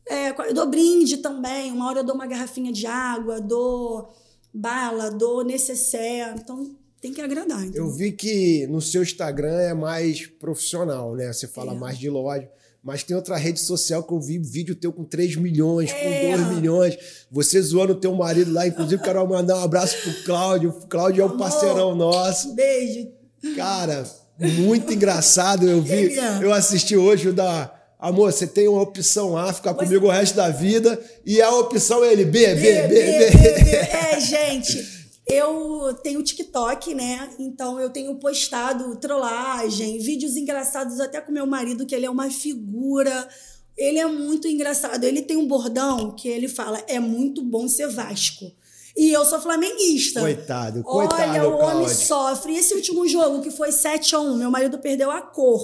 É, 0.08 0.30
eu 0.50 0.54
dou 0.54 0.68
brinde 0.68 1.18
também, 1.18 1.72
uma 1.72 1.88
hora 1.88 2.00
eu 2.00 2.04
dou 2.04 2.16
uma 2.16 2.28
garrafinha 2.28 2.72
de 2.72 2.86
água, 2.86 3.40
dou 3.40 4.10
bala, 4.54 5.10
dou 5.10 5.44
necessaire, 5.44 6.40
então 6.40 6.76
tem 7.00 7.14
que 7.14 7.22
agradar. 7.22 7.64
Eu 7.74 7.90
vi 7.90 8.12
que 8.12 8.68
no 8.68 8.82
seu 8.82 9.02
Instagram 9.02 9.58
é 9.60 9.74
mais 9.74 10.28
profissional, 10.28 11.16
né? 11.16 11.32
Você 11.34 11.48
fala 11.48 11.74
É. 11.74 11.76
mais 11.76 11.98
de 11.98 12.10
loja. 12.10 12.50
Mas 12.84 13.04
tem 13.04 13.16
outra 13.16 13.38
rede 13.38 13.60
social 13.60 14.04
que 14.04 14.12
eu 14.12 14.20
vi 14.20 14.40
vídeo 14.40 14.76
teu 14.76 14.92
com 14.92 15.04
3 15.04 15.36
milhões, 15.36 15.92
É. 15.92 16.32
com 16.32 16.38
2 16.38 16.56
milhões. 16.56 16.98
Você 17.32 17.62
zoando 17.62 17.94
o 17.94 17.96
teu 17.96 18.14
marido 18.16 18.52
lá. 18.52 18.66
Inclusive, 18.66 19.02
quero 19.04 19.28
mandar 19.28 19.60
um 19.60 19.64
abraço 19.64 19.96
pro 20.02 20.24
Cláudio. 20.24 20.70
O 20.72 20.88
Cláudio 20.88 21.22
é 21.22 21.26
um 21.26 21.38
parceirão 21.38 21.94
nosso. 21.96 22.56
Beijo. 22.56 23.08
Cara, 23.56 24.04
muito 24.40 24.92
engraçado. 24.94 25.70
Eu 25.70 25.82
vi, 25.82 26.18
é. 26.18 26.40
eu 26.44 26.52
assisti 26.52 26.98
hoje 26.98 27.30
o 27.30 27.34
da. 27.34 27.72
Amor, 28.00 28.34
você 28.34 28.48
tem 28.48 28.68
uma 28.68 28.82
opção 28.82 29.38
A, 29.38 29.54
ficar 29.54 29.76
comigo 29.76 30.08
o 30.08 30.10
resto 30.10 30.36
da 30.36 30.50
vida. 30.50 31.00
E 31.24 31.40
a 31.40 31.52
opção 31.52 32.04
é 32.04 32.12
ele, 32.12 32.26
B, 32.26 32.56
B, 32.56 32.56
B, 32.56 32.88
B. 32.88 33.76
É, 33.76 34.20
gente. 34.20 35.01
Eu 35.32 35.94
tenho 36.04 36.22
TikTok, 36.22 36.94
né? 36.94 37.30
Então 37.40 37.80
eu 37.80 37.90
tenho 37.90 38.14
postado 38.16 38.98
trollagem, 38.98 39.98
vídeos 40.00 40.36
engraçados 40.36 41.00
até 41.00 41.22
com 41.22 41.32
meu 41.32 41.48
marido, 41.48 41.86
que 41.86 41.96
ele 41.96 42.06
é 42.06 42.10
uma 42.10 42.30
figura. 42.30 43.30
Ele 43.78 43.98
é 43.98 44.06
muito 44.06 44.46
engraçado. 44.46 45.02
Ele 45.06 45.22
tem 45.22 45.38
um 45.38 45.48
bordão 45.48 46.12
que 46.12 46.28
ele 46.28 46.50
fala: 46.50 46.84
é 46.86 47.00
muito 47.00 47.42
bom 47.42 47.66
ser 47.70 47.88
Vasco. 47.88 48.52
E 48.96 49.10
eu 49.10 49.24
sou 49.24 49.40
flamenguista. 49.40 50.20
Coitado, 50.20 50.84
coitado. 50.84 51.22
Olha, 51.22 51.48
o 51.48 51.58
homem 51.60 51.88
sofre. 51.88 52.58
Esse 52.58 52.74
último 52.74 53.08
jogo, 53.08 53.42
que 53.42 53.50
foi 53.50 53.72
7 53.72 54.16
a 54.16 54.20
1 54.20 54.36
meu 54.36 54.52
marido 54.52 54.80
perdeu 54.80 55.10
a 55.10 55.22
cor. 55.22 55.62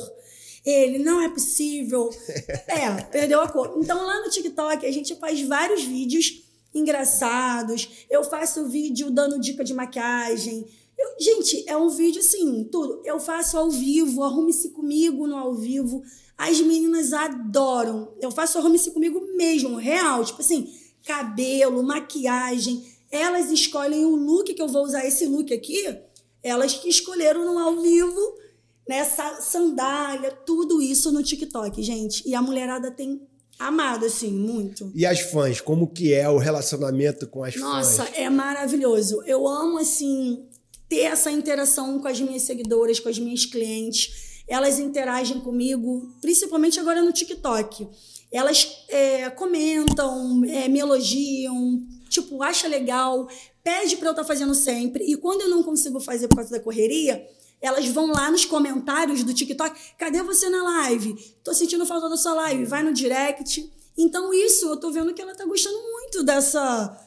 Ele, 0.65 0.99
não 0.99 1.21
é 1.21 1.27
possível. 1.27 2.09
é, 2.67 2.89
perdeu 3.03 3.41
a 3.41 3.49
cor. 3.49 3.75
Então, 3.77 4.05
lá 4.05 4.21
no 4.23 4.29
TikTok, 4.29 4.85
a 4.85 4.91
gente 4.91 5.13
faz 5.15 5.41
vários 5.41 5.83
vídeos 5.83 6.46
engraçados. 6.77 8.05
Eu 8.09 8.23
faço 8.23 8.67
vídeo 8.67 9.11
dando 9.11 9.39
dica 9.39 9.63
de 9.63 9.73
maquiagem. 9.73 10.65
Eu, 10.97 11.09
gente, 11.19 11.63
é 11.67 11.77
um 11.77 11.89
vídeo 11.89 12.19
assim, 12.19 12.63
tudo. 12.71 13.01
Eu 13.05 13.19
faço 13.19 13.57
ao 13.57 13.69
vivo, 13.69 14.23
arrume-se 14.23 14.69
comigo 14.69 15.27
no 15.27 15.37
ao 15.37 15.53
vivo. 15.53 16.03
As 16.37 16.59
meninas 16.59 17.13
adoram. 17.13 18.13
Eu 18.19 18.31
faço 18.31 18.57
arrume-se 18.57 18.91
comigo 18.91 19.19
mesmo, 19.35 19.75
real. 19.77 20.23
Tipo 20.25 20.41
assim, 20.41 20.73
cabelo, 21.05 21.83
maquiagem. 21.83 22.83
Elas 23.11 23.51
escolhem 23.51 24.05
o 24.05 24.15
look 24.15 24.53
que 24.53 24.61
eu 24.61 24.67
vou 24.67 24.83
usar. 24.83 25.05
Esse 25.05 25.25
look 25.25 25.53
aqui, 25.53 25.97
elas 26.43 26.73
que 26.73 26.89
escolheram 26.89 27.45
no 27.45 27.57
ao 27.59 27.79
vivo, 27.79 28.35
nessa 28.87 29.41
sandália, 29.41 30.31
tudo 30.31 30.81
isso 30.81 31.11
no 31.11 31.23
TikTok, 31.23 31.81
gente. 31.83 32.27
E 32.27 32.33
a 32.33 32.41
mulherada 32.41 32.91
tem 32.91 33.21
amado, 33.59 34.05
assim, 34.05 34.31
muito. 34.31 34.91
E 34.93 35.05
as 35.05 35.19
fãs, 35.19 35.59
como 35.61 35.87
que 35.87 36.13
é 36.13 36.29
o 36.29 36.37
relacionamento 36.37 37.27
com 37.27 37.43
as 37.43 37.55
Nossa, 37.55 38.03
fãs? 38.03 38.09
Nossa, 38.09 38.21
é 38.21 38.29
maravilhoso. 38.29 39.21
Eu 39.25 39.47
amo, 39.47 39.77
assim, 39.77 40.45
ter 40.87 41.01
essa 41.01 41.31
interação 41.31 41.99
com 41.99 42.07
as 42.07 42.19
minhas 42.19 42.43
seguidoras, 42.43 42.99
com 42.99 43.09
as 43.09 43.19
minhas 43.19 43.45
clientes. 43.45 44.43
Elas 44.47 44.79
interagem 44.79 45.39
comigo, 45.39 46.09
principalmente 46.21 46.79
agora 46.79 47.01
no 47.01 47.11
TikTok. 47.11 47.87
Elas 48.31 48.85
é, 48.89 49.29
comentam, 49.29 50.43
é, 50.45 50.67
me 50.67 50.79
elogiam, 50.79 51.81
tipo, 52.09 52.41
acha 52.41 52.67
legal, 52.67 53.27
pede 53.63 53.97
para 53.97 54.07
eu 54.07 54.11
estar 54.11 54.23
tá 54.23 54.27
fazendo 54.27 54.55
sempre. 54.55 55.03
E 55.03 55.17
quando 55.17 55.41
eu 55.41 55.49
não 55.49 55.63
consigo 55.63 55.99
fazer 55.99 56.27
por 56.27 56.37
causa 56.37 56.51
da 56.51 56.59
correria, 56.59 57.25
elas 57.61 57.87
vão 57.87 58.07
lá 58.07 58.29
nos 58.29 58.45
comentários 58.45 59.23
do 59.23 59.33
TikTok. 59.33 59.79
Cadê 59.97 60.21
você 60.21 60.49
na 60.49 60.63
live? 60.63 61.15
Tô 61.43 61.53
sentindo 61.53 61.85
falta 61.85 62.09
da 62.09 62.17
sua 62.17 62.33
live. 62.33 62.65
Vai 62.65 62.83
no 62.83 62.93
direct. 62.93 63.71
Então, 63.97 64.33
isso, 64.33 64.67
eu 64.67 64.77
tô 64.77 64.91
vendo 64.91 65.13
que 65.13 65.21
ela 65.21 65.35
tá 65.35 65.45
gostando 65.45 65.77
muito 65.91 66.23
dessa 66.23 67.03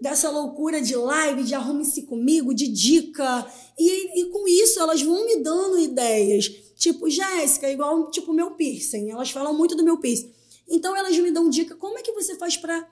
dessa 0.00 0.28
loucura 0.30 0.82
de 0.82 0.96
live, 0.96 1.44
de 1.44 1.54
arrume-se 1.54 2.02
comigo, 2.02 2.52
de 2.52 2.66
dica. 2.66 3.46
E, 3.78 4.20
e 4.20 4.30
com 4.30 4.48
isso, 4.48 4.80
elas 4.80 5.00
vão 5.00 5.24
me 5.24 5.36
dando 5.36 5.78
ideias. 5.78 6.48
Tipo, 6.74 7.08
Jéssica, 7.08 7.70
igual 7.70 8.10
tipo 8.10 8.32
meu 8.32 8.50
piercing. 8.50 9.12
Elas 9.12 9.30
falam 9.30 9.54
muito 9.54 9.76
do 9.76 9.84
meu 9.84 9.98
piercing. 9.98 10.32
Então, 10.68 10.96
elas 10.96 11.16
me 11.16 11.30
dão 11.30 11.48
dica. 11.48 11.76
Como 11.76 11.96
é 11.96 12.02
que 12.02 12.10
você 12.10 12.34
faz 12.34 12.56
para 12.56 12.84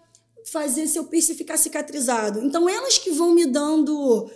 fazer 0.53 0.87
seu 0.87 1.03
piercing 1.03 1.35
ficar 1.35 1.57
cicatrizado? 1.57 2.40
Então, 2.44 2.68
elas 2.68 2.96
que 2.96 3.11
vão 3.11 3.35
me 3.35 3.44
dando 3.44 4.31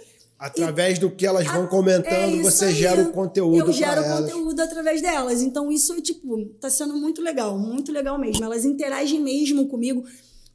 Através 0.45 0.99
e, 0.99 1.01
do 1.01 1.11
que 1.11 1.27
elas 1.27 1.47
vão 1.47 1.67
comentando, 1.67 2.39
é 2.39 2.43
você 2.43 2.67
aí. 2.67 2.75
gera 2.75 3.01
o 3.01 3.13
conteúdo. 3.13 3.57
Eu 3.57 3.73
gero 3.73 4.05
conteúdo 4.05 4.61
através 4.61 5.01
delas. 5.01 5.41
Então, 5.41 5.73
isso, 5.73 5.99
tipo, 6.03 6.45
tá 6.61 6.69
sendo 6.69 6.95
muito 6.99 7.23
legal, 7.23 7.59
muito 7.59 7.91
legal 7.91 8.19
mesmo. 8.19 8.45
Elas 8.45 8.63
interagem 8.67 9.23
mesmo 9.23 9.67
comigo. 9.69 10.05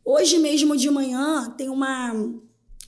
Hoje 0.05 0.37
mesmo 0.37 0.77
de 0.77 0.91
manhã 0.91 1.51
tem 1.57 1.69
uma, 1.69 2.13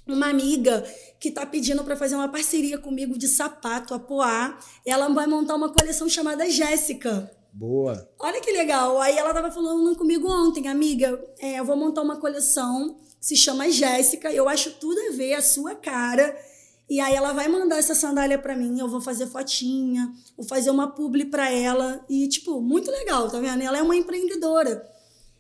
uma 0.08 0.30
amiga 0.30 0.86
que 1.20 1.32
tá 1.32 1.44
pedindo 1.44 1.84
para 1.84 1.96
fazer 1.96 2.14
uma 2.14 2.30
parceria 2.30 2.78
comigo 2.78 3.18
de 3.18 3.28
sapato, 3.28 3.96
a 3.96 4.00
Poá. 4.00 4.60
Ela 4.86 5.10
vai 5.10 5.26
montar 5.26 5.56
uma 5.56 5.70
coleção 5.70 6.08
chamada 6.08 6.48
Jéssica. 6.52 7.32
Boa. 7.52 8.08
Olha 8.20 8.40
que 8.40 8.52
legal. 8.52 9.02
Aí 9.02 9.18
ela 9.18 9.34
tava 9.34 9.50
falando 9.50 9.96
comigo 9.96 10.32
ontem, 10.32 10.68
amiga, 10.68 11.20
é, 11.40 11.60
eu 11.60 11.66
vou 11.66 11.76
montar 11.76 12.04
uma 12.04 12.18
coleção, 12.18 12.96
se 13.20 13.36
chama 13.36 13.72
Jéssica. 13.72 14.32
Eu 14.32 14.48
acho 14.48 14.74
tudo 14.74 15.00
a 15.10 15.16
ver 15.16 15.34
a 15.34 15.42
sua 15.42 15.74
cara 15.74 16.51
e 16.90 17.00
aí 17.00 17.14
ela 17.16 17.32
vai 17.32 17.48
mandar 17.48 17.78
essa 17.78 17.96
sandália 17.96 18.38
para 18.38 18.56
mim, 18.56 18.80
eu 18.80 18.88
vou 18.88 19.00
fazer 19.00 19.28
fotinha, 19.28 20.12
vou 20.36 20.46
fazer 20.46 20.70
uma 20.70 20.92
publi 20.92 21.26
para 21.26 21.50
ela 21.50 22.04
e 22.10 22.28
tipo, 22.28 22.60
muito 22.62 22.92
legal, 22.92 23.30
tá 23.30 23.40
vendo? 23.40 23.62
Ela 23.62 23.78
é 23.78 23.82
uma 23.82 23.96
empreendedora. 23.96 24.88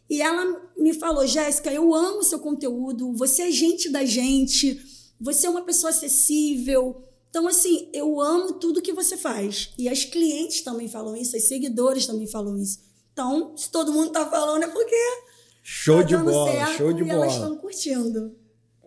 E 0.09 0.21
ela 0.21 0.69
me 0.77 0.93
falou: 0.93 1.25
"Jéssica, 1.25 1.71
eu 1.71 1.93
amo 1.93 2.23
seu 2.23 2.39
conteúdo, 2.39 3.13
você 3.13 3.43
é 3.43 3.51
gente 3.51 3.89
da 3.89 4.05
gente, 4.05 4.81
você 5.19 5.47
é 5.47 5.49
uma 5.49 5.61
pessoa 5.63 5.89
acessível. 5.89 7.03
Então 7.29 7.47
assim, 7.47 7.89
eu 7.93 8.19
amo 8.19 8.53
tudo 8.53 8.81
que 8.81 8.93
você 8.93 9.15
faz". 9.17 9.71
E 9.77 9.87
as 9.87 10.03
clientes 10.05 10.61
também 10.61 10.87
falam 10.87 11.15
isso, 11.15 11.35
as 11.35 11.43
seguidores 11.43 12.05
também 12.05 12.27
falam 12.27 12.57
isso. 12.57 12.79
Então, 13.13 13.55
se 13.57 13.69
todo 13.69 13.91
mundo 13.91 14.11
tá 14.11 14.25
falando 14.29 14.63
é 14.63 14.67
porque 14.67 14.95
Show 15.63 15.97
tá 15.97 16.03
de 16.03 16.17
bola, 16.17 16.65
show 16.77 16.91
de 16.93 17.01
e 17.01 17.05
bola. 17.05 17.25
elas 17.25 17.33
estão 17.33 17.55
curtindo. 17.57 18.35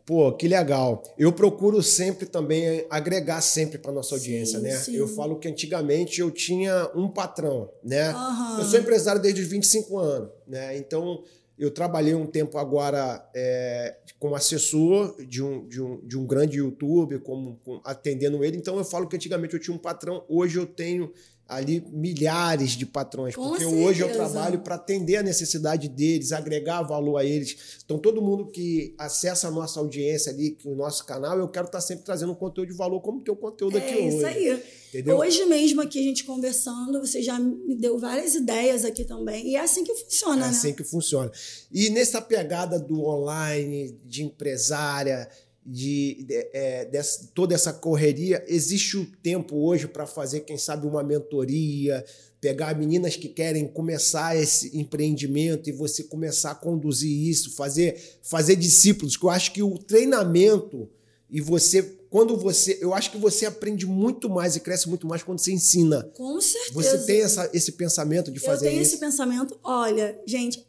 Pô, 0.06 0.32
que 0.32 0.46
legal. 0.46 1.02
Eu 1.18 1.32
procuro 1.32 1.82
sempre 1.82 2.26
também 2.26 2.86
agregar 2.90 3.40
sempre 3.40 3.78
para 3.78 3.90
nossa 3.90 4.14
audiência, 4.14 4.58
sim, 4.58 4.64
né? 4.64 4.76
Sim. 4.76 4.96
Eu 4.96 5.08
falo 5.08 5.38
que 5.38 5.48
antigamente 5.48 6.20
eu 6.20 6.30
tinha 6.30 6.90
um 6.94 7.08
patrão, 7.08 7.70
né? 7.82 8.12
Uhum. 8.12 8.58
Eu 8.58 8.64
sou 8.66 8.78
empresário 8.78 9.20
desde 9.20 9.40
os 9.40 9.48
25 9.48 9.98
anos, 9.98 10.30
né? 10.46 10.76
Então 10.76 11.22
eu 11.58 11.70
trabalhei 11.70 12.14
um 12.14 12.26
tempo 12.26 12.58
agora 12.58 13.26
é, 13.34 13.96
como 14.18 14.34
assessor 14.34 15.16
de 15.24 15.42
um, 15.42 15.66
de, 15.66 15.80
um, 15.80 16.00
de 16.04 16.18
um 16.18 16.26
grande 16.26 16.58
YouTube, 16.58 17.20
como, 17.20 17.58
como 17.64 17.80
atendendo 17.84 18.44
ele. 18.44 18.58
Então 18.58 18.76
eu 18.76 18.84
falo 18.84 19.06
que 19.06 19.16
antigamente 19.16 19.54
eu 19.54 19.60
tinha 19.60 19.74
um 19.74 19.78
patrão, 19.78 20.24
hoje 20.28 20.58
eu 20.58 20.66
tenho 20.66 21.12
ali 21.46 21.84
milhares 21.92 22.70
de 22.70 22.86
patrões, 22.86 23.34
Com 23.34 23.48
porque 23.48 23.64
certeza. 23.64 23.86
hoje 23.86 24.00
eu 24.00 24.12
trabalho 24.12 24.60
para 24.60 24.76
atender 24.76 25.16
a 25.16 25.22
necessidade 25.22 25.88
deles, 25.88 26.32
agregar 26.32 26.82
valor 26.82 27.18
a 27.18 27.24
eles. 27.24 27.78
Então 27.84 27.98
todo 27.98 28.22
mundo 28.22 28.46
que 28.46 28.94
acessa 28.98 29.48
a 29.48 29.50
nossa 29.50 29.78
audiência 29.78 30.32
ali, 30.32 30.56
o 30.64 30.74
nosso 30.74 31.04
canal, 31.04 31.38
eu 31.38 31.48
quero 31.48 31.66
estar 31.66 31.78
tá 31.78 31.82
sempre 31.82 32.04
trazendo 32.04 32.32
um 32.32 32.34
conteúdo 32.34 32.70
de 32.70 32.76
valor 32.76 33.00
como 33.00 33.18
o 33.18 33.22
teu 33.22 33.36
conteúdo 33.36 33.76
aqui 33.76 33.92
é 33.92 33.96
hoje. 33.96 34.04
É 34.04 34.08
isso 34.08 34.26
aí. 34.26 34.62
Entendeu? 34.94 35.18
Hoje 35.18 35.44
mesmo 35.46 35.80
aqui 35.80 35.98
a 35.98 36.02
gente 36.02 36.24
conversando, 36.24 37.00
você 37.00 37.20
já 37.20 37.38
me 37.38 37.74
deu 37.74 37.98
várias 37.98 38.34
ideias 38.34 38.84
aqui 38.84 39.04
também. 39.04 39.48
E 39.48 39.56
é 39.56 39.60
assim 39.60 39.82
que 39.82 39.92
funciona, 39.92 40.36
é 40.36 40.38
né? 40.38 40.46
assim 40.46 40.72
que 40.72 40.84
funciona. 40.84 41.30
E 41.70 41.90
nessa 41.90 42.22
pegada 42.22 42.78
do 42.78 43.04
online, 43.04 43.98
de 44.04 44.22
empresária, 44.22 45.28
de, 45.64 46.24
de, 46.24 46.48
é, 46.52 46.84
dessa, 46.84 47.30
toda 47.34 47.54
essa 47.54 47.72
correria, 47.72 48.44
existe 48.46 48.96
o 48.96 49.06
tempo 49.22 49.56
hoje 49.56 49.88
para 49.88 50.06
fazer, 50.06 50.40
quem 50.40 50.58
sabe, 50.58 50.86
uma 50.86 51.02
mentoria, 51.02 52.04
pegar 52.40 52.76
meninas 52.76 53.16
que 53.16 53.28
querem 53.28 53.66
começar 53.66 54.36
esse 54.36 54.76
empreendimento 54.76 55.70
e 55.70 55.72
você 55.72 56.04
começar 56.04 56.50
a 56.50 56.54
conduzir 56.54 57.10
isso, 57.10 57.54
fazer, 57.54 58.18
fazer 58.22 58.56
discípulos, 58.56 59.16
que 59.16 59.24
eu 59.24 59.30
acho 59.30 59.52
que 59.52 59.62
o 59.62 59.78
treinamento 59.78 60.88
e 61.30 61.40
você, 61.40 61.82
quando 62.10 62.36
você, 62.36 62.78
eu 62.82 62.92
acho 62.92 63.10
que 63.10 63.16
você 63.16 63.46
aprende 63.46 63.86
muito 63.86 64.28
mais 64.28 64.56
e 64.56 64.60
cresce 64.60 64.88
muito 64.88 65.06
mais 65.06 65.22
quando 65.22 65.38
você 65.38 65.52
ensina. 65.52 66.02
Com 66.14 66.38
certeza. 66.40 66.74
Você 66.74 66.98
tem 67.06 67.22
essa, 67.22 67.50
esse 67.54 67.72
pensamento 67.72 68.30
de 68.30 68.38
fazer 68.38 68.56
isso? 68.56 68.64
Eu 68.66 68.70
tenho 68.70 68.82
isso? 68.82 68.90
esse 68.92 69.00
pensamento. 69.00 69.58
Olha, 69.64 70.20
gente, 70.26 70.64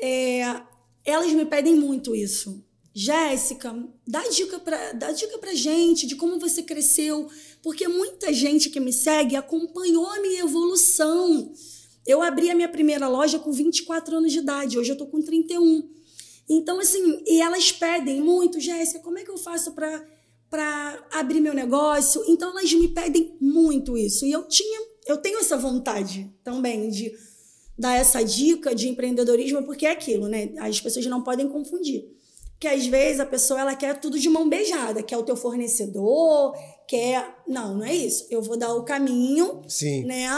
é, 0.00 0.62
elas 1.04 1.30
me 1.32 1.44
pedem 1.44 1.76
muito 1.76 2.16
isso 2.16 2.64
Jéssica, 2.94 3.74
dá 4.06 4.22
dica 4.28 4.58
para 4.58 4.92
dá 4.92 5.12
dica 5.12 5.38
pra 5.38 5.54
gente 5.54 6.06
de 6.06 6.14
como 6.14 6.38
você 6.38 6.62
cresceu, 6.62 7.28
porque 7.62 7.88
muita 7.88 8.32
gente 8.32 8.68
que 8.68 8.78
me 8.78 8.92
segue 8.92 9.34
acompanhou 9.34 10.06
a 10.06 10.20
minha 10.20 10.40
evolução. 10.40 11.52
Eu 12.06 12.20
abri 12.20 12.50
a 12.50 12.54
minha 12.54 12.68
primeira 12.68 13.08
loja 13.08 13.38
com 13.38 13.50
24 13.50 14.16
anos 14.16 14.32
de 14.32 14.40
idade, 14.40 14.78
hoje 14.78 14.92
eu 14.92 14.98
tô 14.98 15.06
com 15.06 15.22
31. 15.22 15.88
Então 16.48 16.78
assim, 16.80 17.22
e 17.26 17.40
elas 17.40 17.72
pedem 17.72 18.20
muito, 18.20 18.60
Jéssica, 18.60 19.00
como 19.00 19.18
é 19.18 19.24
que 19.24 19.30
eu 19.30 19.38
faço 19.38 19.72
para 19.72 20.04
para 20.50 21.06
abrir 21.12 21.40
meu 21.40 21.54
negócio? 21.54 22.22
Então 22.28 22.50
elas 22.50 22.70
me 22.74 22.88
pedem 22.88 23.34
muito 23.40 23.96
isso. 23.96 24.26
E 24.26 24.32
eu 24.32 24.42
tinha, 24.46 24.82
eu 25.06 25.16
tenho 25.16 25.38
essa 25.38 25.56
vontade 25.56 26.30
também 26.44 26.90
de 26.90 27.10
dar 27.78 27.94
essa 27.94 28.22
dica 28.22 28.74
de 28.74 28.86
empreendedorismo, 28.90 29.62
porque 29.62 29.86
é 29.86 29.92
aquilo, 29.92 30.28
né? 30.28 30.52
As 30.58 30.78
pessoas 30.78 31.06
não 31.06 31.22
podem 31.22 31.48
confundir 31.48 32.04
que 32.62 32.68
às 32.68 32.86
vezes 32.86 33.18
a 33.18 33.26
pessoa 33.26 33.60
ela 33.60 33.74
quer 33.74 33.98
tudo 33.98 34.20
de 34.20 34.28
mão 34.28 34.48
beijada, 34.48 35.02
quer 35.02 35.16
o 35.16 35.24
teu 35.24 35.34
fornecedor, 35.34 36.54
quer. 36.86 37.38
Não, 37.44 37.78
não 37.78 37.84
é 37.84 37.92
isso. 37.92 38.24
Eu 38.30 38.40
vou 38.40 38.56
dar 38.56 38.72
o 38.72 38.84
caminho, 38.84 39.62
Sim. 39.66 40.04
né? 40.04 40.28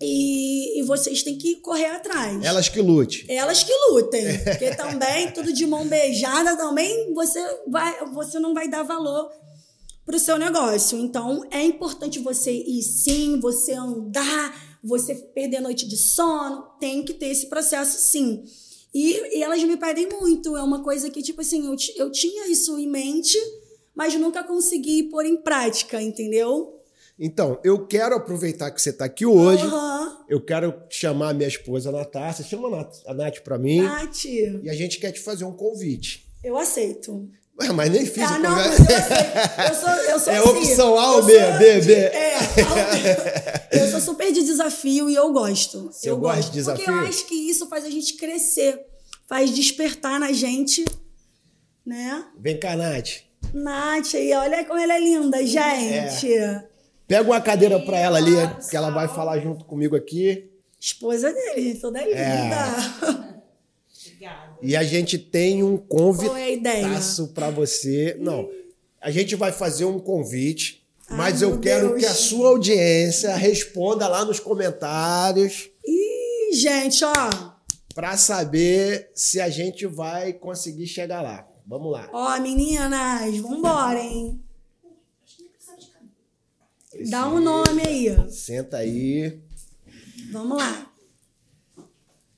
E, 0.00 0.80
e 0.80 0.82
vocês 0.82 1.22
têm 1.22 1.38
que 1.38 1.60
correr 1.60 1.90
atrás. 1.90 2.44
Elas 2.44 2.68
que 2.68 2.82
lute. 2.82 3.24
Elas 3.28 3.62
que 3.62 3.72
lutem. 3.88 4.24
Porque 4.42 4.74
também, 4.74 5.30
tudo 5.30 5.52
de 5.52 5.64
mão 5.64 5.86
beijada, 5.86 6.56
também 6.56 7.14
você, 7.14 7.40
vai, 7.68 8.04
você 8.12 8.40
não 8.40 8.52
vai 8.52 8.68
dar 8.68 8.82
valor 8.82 9.30
para 10.04 10.16
o 10.16 10.18
seu 10.18 10.38
negócio. 10.38 10.98
Então, 10.98 11.44
é 11.52 11.62
importante 11.62 12.18
você 12.18 12.50
ir 12.50 12.82
sim, 12.82 13.38
você 13.38 13.74
andar, 13.74 14.78
você 14.82 15.14
perder 15.14 15.60
noite 15.60 15.86
de 15.86 15.96
sono. 15.96 16.64
Tem 16.80 17.04
que 17.04 17.14
ter 17.14 17.26
esse 17.26 17.46
processo 17.46 17.96
sim. 17.96 18.42
E, 18.92 19.38
e, 19.38 19.42
elas 19.42 19.62
me 19.62 19.76
pedem 19.76 20.08
muito. 20.08 20.56
É 20.56 20.62
uma 20.62 20.82
coisa 20.82 21.10
que, 21.10 21.22
tipo 21.22 21.40
assim, 21.40 21.66
eu, 21.66 21.76
eu 21.96 22.10
tinha 22.10 22.48
isso 22.48 22.78
em 22.78 22.88
mente, 22.88 23.38
mas 23.94 24.14
nunca 24.14 24.42
consegui 24.42 25.04
pôr 25.04 25.26
em 25.26 25.36
prática, 25.36 26.00
entendeu? 26.00 26.74
Então, 27.18 27.58
eu 27.64 27.86
quero 27.86 28.14
aproveitar 28.14 28.70
que 28.70 28.80
você 28.80 28.90
está 28.90 29.04
aqui 29.04 29.26
hoje. 29.26 29.66
Uhum. 29.66 30.16
Eu 30.28 30.40
quero 30.40 30.72
chamar 30.88 31.30
a 31.30 31.34
minha 31.34 31.48
esposa, 31.48 31.90
Natácia. 31.90 32.44
Chama 32.44 32.68
a 32.68 32.70
Nath, 32.70 32.96
a 33.06 33.14
Nath 33.14 33.40
para 33.40 33.58
mim. 33.58 33.82
Nath. 33.82 34.24
E 34.24 34.70
a 34.70 34.74
gente 34.74 35.00
quer 35.00 35.10
te 35.10 35.20
fazer 35.20 35.44
um 35.44 35.52
convite. 35.52 36.26
Eu 36.44 36.56
aceito. 36.56 37.28
Ué, 37.60 37.72
mas 37.72 37.90
nem 37.90 38.06
fiz 38.06 38.22
Ah, 38.22 38.38
não, 38.38 38.50
mas 38.54 38.78
eu 38.78 39.74
sou, 39.74 39.88
eu 39.90 40.18
sou 40.20 40.32
É 40.32 40.36
assim. 40.38 40.48
opção 40.48 40.98
A 40.98 41.12
ou 41.12 41.18
Eu 41.18 41.24
B, 41.24 41.58
B, 41.58 41.80
de- 41.80 41.86
B. 41.86 41.92
É. 41.94 43.68
Eu 43.80 43.90
sou 43.90 44.00
super 44.00 44.32
de 44.32 44.42
desafio 44.44 45.10
e 45.10 45.14
eu 45.14 45.30
gosto. 45.32 45.86
Você 45.92 46.08
eu 46.08 46.16
gosto. 46.16 46.50
de 46.52 46.62
Porque 46.64 46.82
eu 46.82 46.86
desafio? 46.86 47.08
acho 47.08 47.26
que 47.26 47.34
isso 47.34 47.68
faz 47.68 47.84
a 47.84 47.90
gente 47.90 48.14
crescer, 48.14 48.80
faz 49.28 49.50
despertar 49.50 50.18
na 50.18 50.32
gente, 50.32 50.84
né? 51.84 52.24
Vem 52.38 52.58
cá, 52.58 52.74
Nath. 52.76 53.08
Nath 53.52 54.14
aí, 54.14 54.32
olha 54.32 54.64
como 54.64 54.80
ela 54.80 54.94
é 54.94 55.00
linda, 55.00 55.44
gente. 55.46 56.28
Pega 57.06 57.28
uma 57.28 57.40
cadeira 57.40 57.78
para 57.80 57.98
ela 57.98 58.18
ali, 58.18 58.34
que 58.70 58.76
ela 58.76 58.90
vai 58.90 59.06
falar 59.08 59.38
junto 59.40 59.64
comigo 59.64 59.94
aqui. 59.96 60.50
Esposa 60.80 61.32
dele, 61.32 61.74
toda 61.74 62.00
linda. 62.02 62.18
É. 62.18 63.27
E 64.60 64.76
a 64.76 64.82
gente 64.82 65.18
tem 65.18 65.62
um 65.62 65.76
Qual 65.76 66.14
é 66.36 66.56
convitaço 66.56 67.28
para 67.28 67.50
você. 67.50 68.16
Não, 68.20 68.48
a 69.00 69.10
gente 69.10 69.36
vai 69.36 69.52
fazer 69.52 69.84
um 69.84 69.98
convite, 69.98 70.84
Ai, 71.08 71.16
mas 71.16 71.42
eu 71.42 71.58
quero 71.60 71.88
Deus. 71.90 72.00
que 72.00 72.06
a 72.06 72.14
sua 72.14 72.48
audiência 72.48 73.34
responda 73.36 74.08
lá 74.08 74.24
nos 74.24 74.40
comentários 74.40 75.70
Ih, 75.84 76.54
gente, 76.54 77.04
ó. 77.04 77.12
para 77.94 78.16
saber 78.16 79.10
se 79.14 79.40
a 79.40 79.48
gente 79.48 79.86
vai 79.86 80.32
conseguir 80.32 80.86
chegar 80.86 81.22
lá. 81.22 81.46
Vamos 81.66 81.92
lá. 81.92 82.08
Ó, 82.12 82.40
meninas, 82.40 83.36
vambora, 83.38 84.00
hein? 84.00 84.42
Dá 87.10 87.28
um 87.28 87.40
nome 87.40 87.82
aí. 87.86 88.30
Senta 88.30 88.78
aí. 88.78 89.40
Vamos 90.32 90.58
lá. 90.58 90.90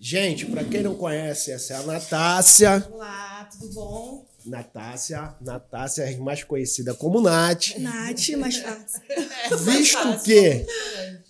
Gente, 0.03 0.47
para 0.47 0.65
quem 0.65 0.83
não 0.83 0.95
conhece, 0.95 1.53
essa 1.53 1.75
é 1.75 1.77
a 1.77 1.83
Natácia. 1.83 2.89
Olá, 2.91 3.47
tudo 3.53 3.69
bom? 3.75 4.25
Natácia, 4.47 5.35
Natácia 5.43 6.05
é 6.05 6.17
mais 6.17 6.43
conhecida 6.43 6.95
como 6.95 7.21
Nath. 7.21 7.77
Nath, 7.79 8.31
mais 8.39 8.57
fácil. 8.57 9.03
Visto 9.59 10.23
que 10.25 10.65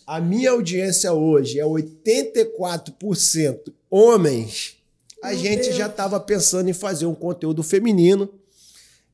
a 0.07 0.21
minha 0.21 0.53
audiência 0.53 1.13
hoje 1.13 1.59
é 1.59 1.65
84% 1.65 3.73
homens, 3.91 4.77
a 5.21 5.31
Meu 5.31 5.39
gente 5.39 5.65
Deus. 5.65 5.75
já 5.75 5.87
estava 5.87 6.21
pensando 6.21 6.71
em 6.71 6.73
fazer 6.73 7.07
um 7.07 7.15
conteúdo 7.15 7.65
feminino. 7.65 8.33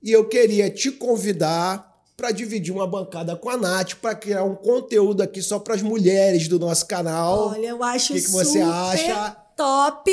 E 0.02 0.12
eu 0.12 0.28
queria 0.28 0.68
te 0.68 0.90
convidar 0.90 1.96
para 2.14 2.30
dividir 2.30 2.74
uma 2.74 2.86
bancada 2.86 3.34
com 3.34 3.48
a 3.48 3.56
Nath 3.56 3.94
para 3.94 4.14
criar 4.14 4.44
um 4.44 4.54
conteúdo 4.54 5.22
aqui 5.22 5.40
só 5.40 5.58
para 5.58 5.74
as 5.74 5.80
mulheres 5.80 6.46
do 6.46 6.58
nosso 6.58 6.86
canal. 6.86 7.52
Olha, 7.52 7.68
eu 7.68 7.82
acho 7.82 8.12
que 8.12 8.20
que 8.20 8.30
você 8.30 8.60
super 8.60 8.70
acha? 8.70 9.45
Top. 9.56 10.10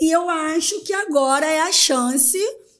E 0.00 0.10
eu 0.10 0.28
acho 0.28 0.82
que 0.82 0.92
agora 0.92 1.46
é 1.46 1.60
a 1.60 1.72
chance, 1.72 2.38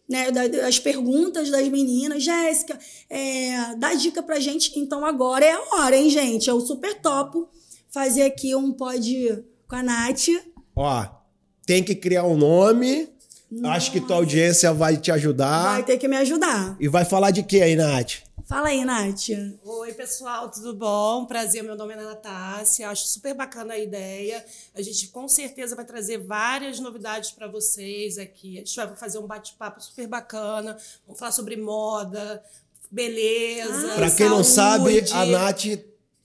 né? 0.08 0.30
Das 0.30 0.78
perguntas 0.78 1.50
das 1.50 1.68
meninas. 1.68 2.22
Jéssica, 2.22 2.78
é, 3.08 3.74
dá 3.76 3.94
dica 3.94 4.22
pra 4.22 4.40
gente. 4.40 4.78
Então 4.78 5.04
agora 5.04 5.44
é 5.44 5.52
a 5.52 5.76
hora, 5.76 5.96
hein, 5.96 6.10
gente? 6.10 6.50
Eu 6.50 6.60
super 6.60 7.00
topo 7.00 7.48
fazer 7.90 8.22
aqui 8.22 8.54
um 8.54 8.72
pod 8.72 9.44
com 9.68 9.76
a 9.76 9.82
Nath. 9.82 10.28
Ó, 10.74 11.06
tem 11.64 11.82
que 11.82 11.94
criar 11.94 12.24
um 12.24 12.36
nome. 12.36 13.08
Acho 13.64 13.90
que 13.90 14.00
tua 14.00 14.16
audiência 14.16 14.72
vai 14.72 14.96
te 14.96 15.10
ajudar. 15.10 15.72
Vai 15.72 15.82
ter 15.82 15.98
que 15.98 16.06
me 16.06 16.16
ajudar. 16.16 16.76
E 16.78 16.86
vai 16.88 17.04
falar 17.04 17.32
de 17.32 17.42
quê 17.42 17.62
aí, 17.62 17.74
Nath? 17.74 18.18
Fala 18.50 18.70
aí, 18.70 18.84
Nath. 18.84 19.28
Oi, 19.64 19.92
pessoal, 19.92 20.50
tudo 20.50 20.74
bom? 20.74 21.24
Prazer, 21.24 21.62
meu 21.62 21.76
nome 21.76 21.92
é 21.92 21.96
Natácia. 21.96 22.90
Acho 22.90 23.06
super 23.06 23.32
bacana 23.32 23.74
a 23.74 23.78
ideia. 23.78 24.44
A 24.74 24.82
gente 24.82 25.06
com 25.06 25.28
certeza 25.28 25.76
vai 25.76 25.84
trazer 25.84 26.18
várias 26.18 26.80
novidades 26.80 27.30
para 27.30 27.46
vocês 27.46 28.18
aqui. 28.18 28.56
A 28.56 28.64
gente 28.64 28.74
vai 28.74 28.96
fazer 28.96 29.18
um 29.20 29.26
bate-papo 29.28 29.80
super 29.80 30.08
bacana. 30.08 30.76
Vamos 31.06 31.20
falar 31.20 31.30
sobre 31.30 31.56
moda, 31.56 32.42
beleza. 32.90 33.92
Ah, 33.92 33.94
Pra 33.94 34.10
quem 34.10 34.28
não 34.28 34.42
sabe, 34.42 35.06
saúde. 35.06 35.12
a 35.12 35.26
Nath 35.26 35.66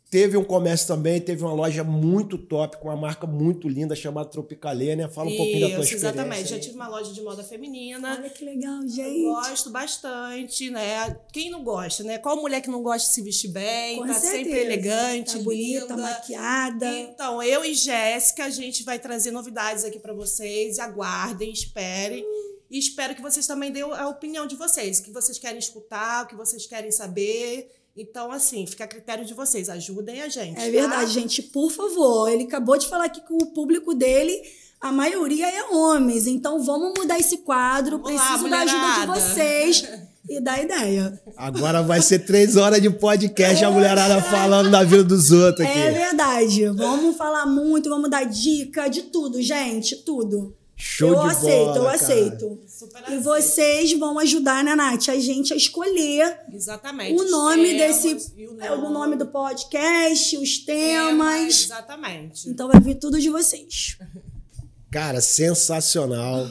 teve 0.10 0.38
um 0.38 0.44
comércio 0.44 0.88
também, 0.88 1.20
teve 1.20 1.44
uma 1.44 1.54
loja 1.54 1.84
muito 1.84 2.38
top, 2.38 2.78
com 2.78 2.88
uma 2.88 2.96
marca 2.96 3.28
muito 3.28 3.68
linda 3.68 3.96
chamada 3.96 4.30
Tropicalê, 4.30 4.96
né? 4.96 5.08
Fala 5.10 5.30
um 5.30 5.36
pouquinho 5.36 5.62
da 5.62 5.76
tua 5.76 5.84
Isso, 5.84 5.94
experiência. 5.96 6.08
exatamente. 6.22 6.50
Já 6.50 6.60
tive 6.60 6.76
uma 6.76 6.88
loja 6.88 7.12
de 7.12 7.22
moda 7.22 7.44
feminina. 7.44 8.13
Olha 8.18 8.30
que 8.30 8.46
legal, 8.46 8.82
Eu 8.84 8.89
gente. 8.89 9.24
gosto 9.24 9.70
bastante, 9.70 10.70
né? 10.70 11.18
Quem 11.34 11.50
não 11.50 11.63
gosta, 11.63 12.04
né? 12.04 12.18
Qual 12.18 12.38
mulher 12.38 12.62
que 12.62 12.70
não 12.70 12.82
gosta 12.82 13.08
de 13.08 13.13
se 13.13 13.22
vestir 13.22 13.50
bem, 13.52 13.98
Com 13.98 14.08
tá 14.08 14.13
certeza. 14.13 14.32
sempre 14.44 14.60
elegante, 14.60 15.38
Tá 15.38 15.44
bonita, 15.44 15.82
linda. 15.82 15.98
maquiada. 15.98 17.00
Então, 17.00 17.41
eu 17.44 17.65
e 17.65 17.74
Jéssica, 17.74 18.46
a 18.46 18.50
gente 18.50 18.84
vai 18.84 19.00
trazer 19.00 19.32
novidades 19.32 19.84
aqui 19.84 20.00
para 20.00 20.13
vocês. 20.13 20.80
Aguardem, 20.80 21.52
esperem. 21.52 22.24
E 22.72 22.80
espero 22.80 23.13
que 23.15 23.22
vocês 23.22 23.46
também 23.46 23.72
dêem 23.72 23.86
a 23.86 24.08
opinião 24.08 24.48
de 24.48 24.56
vocês, 24.56 25.00
o 25.00 25.04
que 25.04 25.12
vocês 25.12 25.38
querem 25.38 25.60
escutar, 25.60 26.24
o 26.24 26.28
que 26.28 26.36
vocês 26.36 26.65
querem 26.65 26.91
saber. 26.91 27.70
Então, 27.97 28.29
assim, 28.29 28.67
fica 28.67 28.84
a 28.84 28.88
critério 28.88 29.23
de 29.23 29.34
vocês. 29.34 29.69
Ajudem 29.69 30.21
a 30.21 30.27
gente. 30.27 30.60
É 30.60 30.65
tá? 30.65 30.71
verdade, 30.71 31.13
gente. 31.13 31.41
Por 31.41 31.71
favor, 31.71 32.27
ele 32.27 32.43
acabou 32.43 32.77
de 32.77 32.88
falar 32.88 33.05
aqui 33.05 33.21
que 33.21 33.34
o 33.34 33.45
público 33.53 33.93
dele, 33.93 34.41
a 34.81 34.91
maioria 34.91 35.47
é 35.47 35.63
homens. 35.63 36.27
Então 36.27 36.62
vamos 36.62 36.93
mudar 36.97 37.17
esse 37.17 37.38
quadro. 37.38 37.97
Vamos 37.99 38.17
lá, 38.17 38.27
Preciso 38.27 38.49
da 38.49 38.60
ajuda 38.60 38.99
de 38.99 39.21
vocês 39.21 39.89
e 40.29 40.41
da 40.41 40.62
ideia. 40.62 41.21
Agora 41.38 41.81
vai 41.81 42.01
ser 42.01 42.19
três 42.19 42.58
horas 42.58 42.81
de 42.81 42.89
podcast, 42.89 43.63
a 43.63 43.71
mulherada 43.71 44.21
falando 44.21 44.69
da 44.69 44.84
vida 44.84 45.03
dos 45.03 45.31
outros 45.31 45.65
aqui. 45.65 45.79
É 45.79 45.91
verdade. 45.91 46.67
Vamos 46.67 47.15
falar 47.15 47.45
muito, 47.45 47.89
vamos 47.89 48.10
dar 48.10 48.25
dica 48.25 48.89
de 48.89 49.03
tudo, 49.03 49.41
gente. 49.41 49.95
Tudo. 50.03 50.53
Show 50.77 51.13
eu 51.13 51.21
de 51.21 51.27
aceito, 51.29 51.65
bola, 51.65 51.77
eu 51.77 51.83
cara. 51.83 51.95
aceito. 51.95 52.59
Super 52.67 52.99
E 52.99 53.03
aceito. 53.05 53.23
vocês 53.23 53.93
vão 53.97 54.19
ajudar, 54.19 54.63
né, 54.63 54.75
Nath? 54.75 55.07
A 55.09 55.17
gente 55.19 55.53
a 55.53 55.55
escolher 55.55 56.38
Exatamente. 56.53 57.13
o 57.19 57.29
nome 57.31 57.73
temas 57.73 58.03
desse. 58.03 58.33
e 58.38 58.43
É 58.59 58.71
o 58.73 58.89
nome 58.89 59.15
do 59.15 59.25
podcast, 59.27 60.38
os 60.38 60.59
temas. 60.59 61.63
Exatamente. 61.65 62.49
Então 62.49 62.67
vai 62.67 62.79
vir 62.81 62.95
tudo 62.95 63.19
de 63.19 63.29
vocês. 63.29 63.97
Cara, 64.91 65.19
sensacional. 65.19 66.47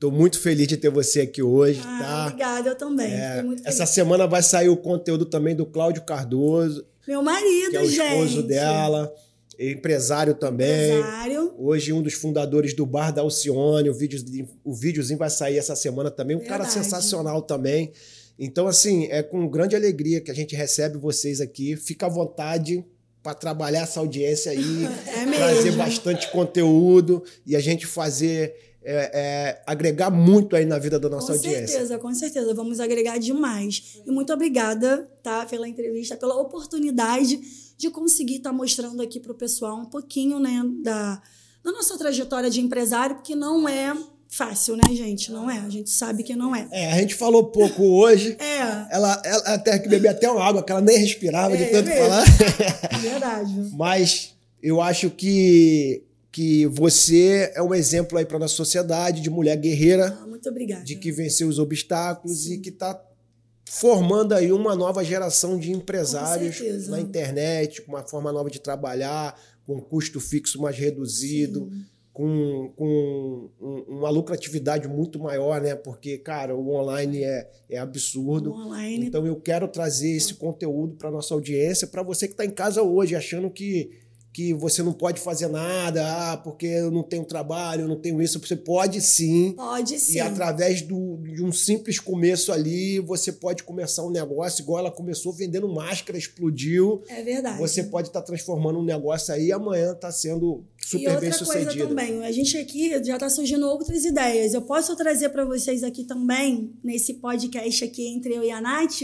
Tô 0.00 0.10
muito 0.10 0.40
feliz 0.40 0.66
de 0.66 0.76
ter 0.76 0.90
você 0.90 1.20
aqui 1.20 1.40
hoje, 1.42 1.80
Ah, 1.84 1.98
tá? 2.02 2.22
obrigada, 2.26 2.68
eu 2.70 2.74
também. 2.76 3.12
É, 3.12 3.44
essa 3.64 3.86
semana 3.86 4.26
vai 4.26 4.42
sair 4.42 4.68
o 4.68 4.76
conteúdo 4.76 5.24
também 5.24 5.54
do 5.54 5.64
Cláudio 5.64 6.02
Cardoso, 6.04 6.84
Meu 7.06 7.22
marido, 7.22 7.70
que 7.70 7.76
é 7.76 7.80
o 7.80 7.84
esposo 7.84 8.28
gente. 8.38 8.48
dela, 8.48 9.14
empresário 9.58 10.34
também. 10.34 10.98
Empresário. 10.98 11.54
Hoje, 11.58 11.92
um 11.92 12.02
dos 12.02 12.14
fundadores 12.14 12.74
do 12.74 12.84
Bar 12.84 13.12
da 13.12 13.22
Alcione, 13.22 13.88
o, 13.88 13.94
vídeo, 13.94 14.22
o 14.64 14.74
videozinho 14.74 15.18
vai 15.18 15.30
sair 15.30 15.58
essa 15.58 15.74
semana 15.74 16.10
também. 16.10 16.36
Um 16.36 16.40
cara 16.40 16.64
Verdade. 16.64 16.72
sensacional 16.72 17.42
também. 17.42 17.92
Então, 18.38 18.66
assim, 18.66 19.06
é 19.10 19.22
com 19.22 19.48
grande 19.48 19.74
alegria 19.74 20.20
que 20.20 20.30
a 20.30 20.34
gente 20.34 20.54
recebe 20.54 20.98
vocês 20.98 21.40
aqui. 21.40 21.76
Fica 21.76 22.06
à 22.06 22.08
vontade 22.08 22.84
para 23.22 23.34
trabalhar 23.34 23.82
essa 23.82 23.98
audiência 23.98 24.52
aí, 24.52 24.84
É 25.08 25.24
trazer 25.36 25.72
bastante 25.72 26.30
conteúdo 26.30 27.24
e 27.44 27.56
a 27.56 27.60
gente 27.60 27.86
fazer, 27.86 28.54
é, 28.84 29.10
é, 29.12 29.62
agregar 29.66 30.10
muito 30.10 30.54
aí 30.54 30.64
na 30.64 30.78
vida 30.78 31.00
da 31.00 31.08
nossa 31.08 31.28
com 31.28 31.32
audiência. 31.32 31.66
certeza, 31.66 31.98
com 31.98 32.14
certeza. 32.14 32.54
Vamos 32.54 32.78
agregar 32.78 33.18
demais. 33.18 34.00
E 34.06 34.10
muito 34.10 34.32
obrigada, 34.32 35.10
tá? 35.22 35.46
Pela 35.46 35.66
entrevista, 35.66 36.16
pela 36.16 36.36
oportunidade 36.40 37.40
de 37.76 37.90
conseguir 37.90 38.36
estar 38.36 38.52
mostrando 38.52 39.02
aqui 39.02 39.20
pro 39.20 39.34
pessoal 39.34 39.76
um 39.78 39.84
pouquinho, 39.86 40.38
né, 40.38 40.62
da, 40.82 41.20
da 41.64 41.72
nossa 41.72 41.96
trajetória 41.98 42.48
de 42.50 42.60
empresário, 42.60 43.16
porque 43.16 43.34
não 43.34 43.68
é 43.68 43.94
fácil, 44.28 44.76
né, 44.76 44.82
gente? 44.94 45.30
Não 45.30 45.50
é. 45.50 45.58
A 45.58 45.68
gente 45.68 45.88
sabe 45.90 46.22
que 46.22 46.34
não 46.34 46.54
é. 46.54 46.66
É, 46.72 46.92
a 46.92 46.98
gente 46.98 47.14
falou 47.14 47.44
pouco 47.44 47.82
hoje. 47.84 48.36
É, 48.40 48.94
Ela, 48.94 49.22
ela 49.24 49.42
até 49.54 49.78
que 49.78 49.88
beber 49.88 50.08
até 50.08 50.28
uma 50.30 50.42
água, 50.44 50.62
que 50.62 50.72
ela 50.72 50.80
nem 50.80 50.98
respirava 50.98 51.56
de 51.56 51.62
É, 51.62 51.66
tanto 51.70 51.88
mesmo. 51.88 52.02
falar. 52.02 52.24
verdade. 53.00 53.70
Mas 53.76 54.34
eu 54.62 54.80
acho 54.80 55.10
que, 55.10 56.02
que 56.32 56.66
você 56.66 57.52
é 57.54 57.62
um 57.62 57.74
exemplo 57.74 58.18
aí 58.18 58.24
para 58.26 58.38
nossa 58.38 58.54
sociedade 58.54 59.20
de 59.20 59.30
mulher 59.30 59.56
guerreira, 59.56 60.18
Ah, 60.20 60.26
muito 60.26 60.48
obrigada. 60.48 60.82
de 60.84 60.96
que 60.96 61.12
venceu 61.12 61.48
os 61.48 61.58
obstáculos 61.58 62.50
e 62.50 62.58
que 62.58 62.70
está 62.70 63.00
formando 63.68 64.32
aí 64.32 64.52
uma 64.52 64.74
nova 64.74 65.04
geração 65.04 65.58
de 65.58 65.72
empresários 65.72 66.58
Com 66.60 66.90
na 66.90 67.00
internet, 67.00 67.82
com 67.82 67.92
uma 67.92 68.02
forma 68.06 68.32
nova 68.32 68.48
de 68.50 68.60
trabalhar, 68.60 69.38
com 69.66 69.80
custo 69.80 70.20
fixo 70.20 70.60
mais 70.60 70.76
reduzido. 70.76 71.70
Com, 72.12 72.72
com 72.74 73.50
um- 73.60 73.84
uma 73.98 74.08
lucratividade 74.08 74.88
muito 74.88 75.18
maior, 75.18 75.60
né? 75.60 75.74
Porque, 75.74 76.16
cara, 76.16 76.56
o 76.56 76.70
online 76.70 77.22
é, 77.22 77.50
é 77.68 77.76
absurdo. 77.78 78.52
Online. 78.54 79.04
Então 79.06 79.26
eu 79.26 79.36
quero 79.36 79.68
trazer 79.68 80.12
esse 80.16 80.32
conteúdo 80.32 80.94
para 80.94 81.10
nossa 81.10 81.34
audiência, 81.34 81.86
para 81.86 82.02
você 82.02 82.26
que 82.26 82.32
está 82.32 82.46
em 82.46 82.50
casa 82.50 82.82
hoje 82.82 83.14
achando 83.14 83.50
que, 83.50 83.90
que 84.36 84.52
você 84.52 84.82
não 84.82 84.92
pode 84.92 85.18
fazer 85.18 85.48
nada, 85.48 86.04
ah, 86.04 86.36
porque 86.36 86.66
eu 86.66 86.90
não 86.90 87.02
tenho 87.02 87.24
trabalho, 87.24 87.84
eu 87.84 87.88
não 87.88 87.98
tenho 87.98 88.20
isso. 88.20 88.38
Você 88.38 88.54
pode 88.54 89.00
sim. 89.00 89.52
Pode 89.52 89.98
sim. 89.98 90.16
E 90.16 90.20
através 90.20 90.82
do, 90.82 91.16
de 91.22 91.42
um 91.42 91.50
simples 91.50 91.98
começo 91.98 92.52
ali, 92.52 93.00
você 93.00 93.32
pode 93.32 93.62
começar 93.62 94.04
um 94.04 94.10
negócio, 94.10 94.60
igual 94.60 94.80
ela 94.80 94.90
começou 94.90 95.32
vendendo 95.32 95.66
máscara, 95.72 96.18
explodiu. 96.18 97.02
É 97.08 97.22
verdade. 97.22 97.58
Você 97.58 97.84
pode 97.84 98.08
estar 98.08 98.20
tá 98.20 98.26
transformando 98.26 98.78
um 98.78 98.84
negócio 98.84 99.32
aí 99.32 99.46
e 99.46 99.52
amanhã 99.52 99.92
está 99.92 100.12
sendo 100.12 100.62
super 100.76 101.18
bem 101.18 101.32
sucedido. 101.32 101.78
E 101.78 101.80
outra 101.80 101.86
coisa 101.86 101.88
também, 101.88 102.26
a 102.26 102.30
gente 102.30 102.58
aqui 102.58 102.90
já 103.02 103.14
está 103.14 103.30
surgindo 103.30 103.66
outras 103.66 104.04
ideias. 104.04 104.52
Eu 104.52 104.60
posso 104.60 104.94
trazer 104.96 105.30
para 105.30 105.46
vocês 105.46 105.82
aqui 105.82 106.04
também, 106.04 106.74
nesse 106.84 107.14
podcast 107.14 107.82
aqui 107.82 108.06
entre 108.08 108.34
eu 108.34 108.44
e 108.44 108.50
a 108.50 108.60
Nath, 108.60 109.00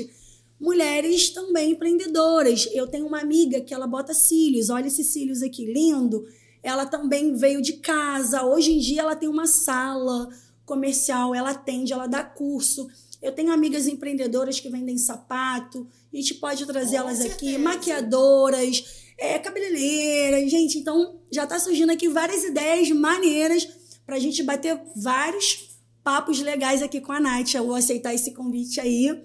mulheres 0.63 1.31
também 1.31 1.73
empreendedoras. 1.73 2.69
Eu 2.73 2.87
tenho 2.87 3.05
uma 3.05 3.21
amiga 3.21 3.61
que 3.61 3.75
ela 3.75 3.87
bota 3.87 4.15
cílios, 4.15 4.71
olha 4.71 4.87
esses 4.87 5.09
cílios 5.09 5.43
aqui, 5.43 5.67
lindo. 5.67 6.25
Ela 6.63 6.87
também 6.87 7.35
veio 7.35 7.61
de 7.61 7.75
casa. 7.75 8.45
Hoje 8.45 8.73
em 8.73 8.79
dia 8.79 9.01
ela 9.03 9.17
tem 9.17 9.29
uma 9.29 9.49
sala 9.49 10.29
comercial, 10.65 11.35
ela 11.35 11.51
atende, 11.51 11.93
ela 11.93 12.07
dá 12.07 12.23
curso. 12.23 12.89
Eu 13.21 13.33
tenho 13.33 13.53
amigas 13.53 13.89
empreendedoras 13.89 14.61
que 14.61 14.69
vendem 14.69 14.97
sapato, 14.97 15.87
a 16.13 16.17
gente 16.17 16.35
pode 16.35 16.65
trazê-las 16.65 17.21
aqui, 17.21 17.59
maquiadoras, 17.59 18.85
é, 19.19 19.39
cabeleireiras, 19.39 20.49
gente. 20.49 20.79
Então 20.79 21.21
já 21.31 21.43
está 21.43 21.59
surgindo 21.59 21.91
aqui 21.91 22.09
várias 22.09 22.45
ideias 22.45 22.89
maneiras 22.91 23.69
para 24.07 24.15
a 24.15 24.21
gente 24.21 24.43
bater 24.45 24.81
vários 24.95 25.77
papos 26.05 26.41
legais 26.41 26.83
aqui 26.83 27.01
com 27.01 27.13
a 27.13 27.19
Nath. 27.21 27.55
Eu 27.55 27.67
vou 27.67 27.75
aceitar 27.75 28.15
esse 28.15 28.33
convite 28.33 28.81
aí. 28.81 29.25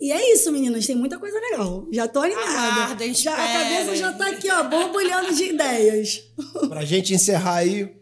E 0.00 0.12
é 0.12 0.32
isso, 0.32 0.50
meninas. 0.50 0.86
Tem 0.86 0.96
muita 0.96 1.18
coisa 1.18 1.38
legal. 1.38 1.86
Já 1.92 2.08
tô 2.08 2.20
animada. 2.20 2.50
Aguarda, 2.50 3.14
já, 3.14 3.32
a 3.32 3.36
cabeça 3.36 3.96
já 3.96 4.12
tá 4.12 4.28
aqui, 4.28 4.50
ó, 4.50 4.64
borbulhando 4.64 5.34
de 5.34 5.44
ideias. 5.44 6.22
Pra 6.68 6.84
gente 6.84 7.14
encerrar 7.14 7.56
aí, 7.56 7.94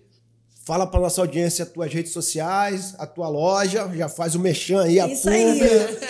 fala 0.64 0.87
pra 0.87 1.00
nossa 1.00 1.20
audiência 1.20 1.64
as 1.64 1.70
tuas 1.70 1.92
redes 1.92 2.12
sociais, 2.12 2.94
a 2.98 3.07
tua 3.07 3.28
loja, 3.28 3.90
já 3.94 4.09
faz 4.09 4.35
o 4.35 4.38
mexão 4.38 4.78
aí, 4.81 4.98
a 4.98 5.07
Isso 5.07 5.28
aí. 5.28 5.61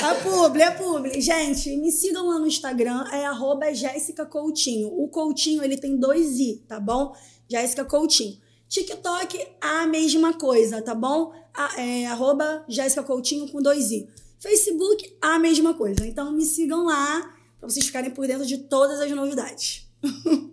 A 0.01 0.14
publi, 0.16 0.62
a 0.62 0.73
publi. 0.73 1.21
Gente, 1.21 1.77
me 1.77 1.90
sigam 1.90 2.29
lá 2.29 2.38
no 2.38 2.47
Instagram, 2.47 3.05
é 3.12 3.27
arroba 3.27 3.75
Jéssica 3.75 4.25
Coutinho. 4.25 4.88
O 4.88 5.09
Coutinho, 5.09 5.64
ele 5.64 5.77
tem 5.77 5.97
dois 5.97 6.38
i, 6.38 6.62
tá 6.68 6.79
bom? 6.79 7.14
Jéssica 7.49 7.85
Coutinho. 7.85 8.38
TikTok, 8.68 9.38
a 9.61 9.87
mesma 9.87 10.33
coisa, 10.33 10.81
tá 10.81 10.95
bom? 10.95 11.33
A, 11.53 11.81
é, 11.81 12.07
arroba 12.07 12.64
Jéssica 12.66 13.03
Coutinho 13.03 13.47
com 13.49 13.61
dois 13.61 13.90
i. 13.90 14.09
Facebook, 14.43 15.17
a 15.21 15.39
mesma 15.39 15.73
coisa. 15.73 16.05
Então 16.05 16.33
me 16.33 16.45
sigam 16.45 16.85
lá 16.85 17.33
para 17.61 17.69
vocês 17.69 17.87
ficarem 17.87 18.11
por 18.11 18.27
dentro 18.27 18.45
de 18.45 18.59
todas 18.59 19.01
as 19.01 19.11
novidades. 19.13 19.87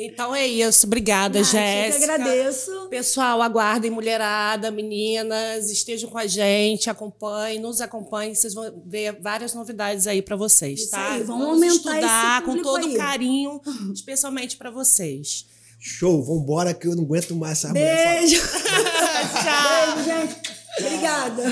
Então 0.00 0.32
é 0.32 0.46
isso. 0.46 0.86
Obrigada, 0.86 1.40
ah, 1.40 1.42
Jéssica. 1.42 2.04
Eu 2.06 2.12
agradeço. 2.12 2.70
Pessoal, 2.88 3.42
aguardem, 3.42 3.90
mulherada, 3.90 4.70
meninas, 4.70 5.68
estejam 5.72 6.08
com 6.08 6.16
a 6.16 6.24
gente, 6.24 6.88
acompanhem, 6.88 7.58
nos 7.58 7.80
acompanhem, 7.80 8.32
vocês 8.32 8.54
vão 8.54 8.80
ver 8.86 9.20
várias 9.20 9.54
novidades 9.54 10.06
aí 10.06 10.22
para 10.22 10.36
vocês, 10.36 10.82
isso 10.82 10.90
tá? 10.92 11.14
Aí, 11.14 11.24
vamos, 11.24 11.46
vamos 11.46 11.64
aumentar 11.64 11.94
estudar 11.96 12.42
com 12.44 12.62
todo 12.62 12.86
aí. 12.86 12.96
carinho, 12.96 13.60
especialmente 13.92 14.56
para 14.56 14.70
vocês. 14.70 15.46
Show, 15.80 16.22
vambora 16.22 16.72
que 16.72 16.86
eu 16.86 16.94
não 16.94 17.02
aguento 17.02 17.34
mais 17.34 17.64
essa 17.64 17.72
Beijo. 17.72 18.40
mulher. 18.40 18.52
Tchau. 19.42 20.04
Beijo, 20.04 20.08
gente. 20.08 20.58
Obrigada. 20.78 21.42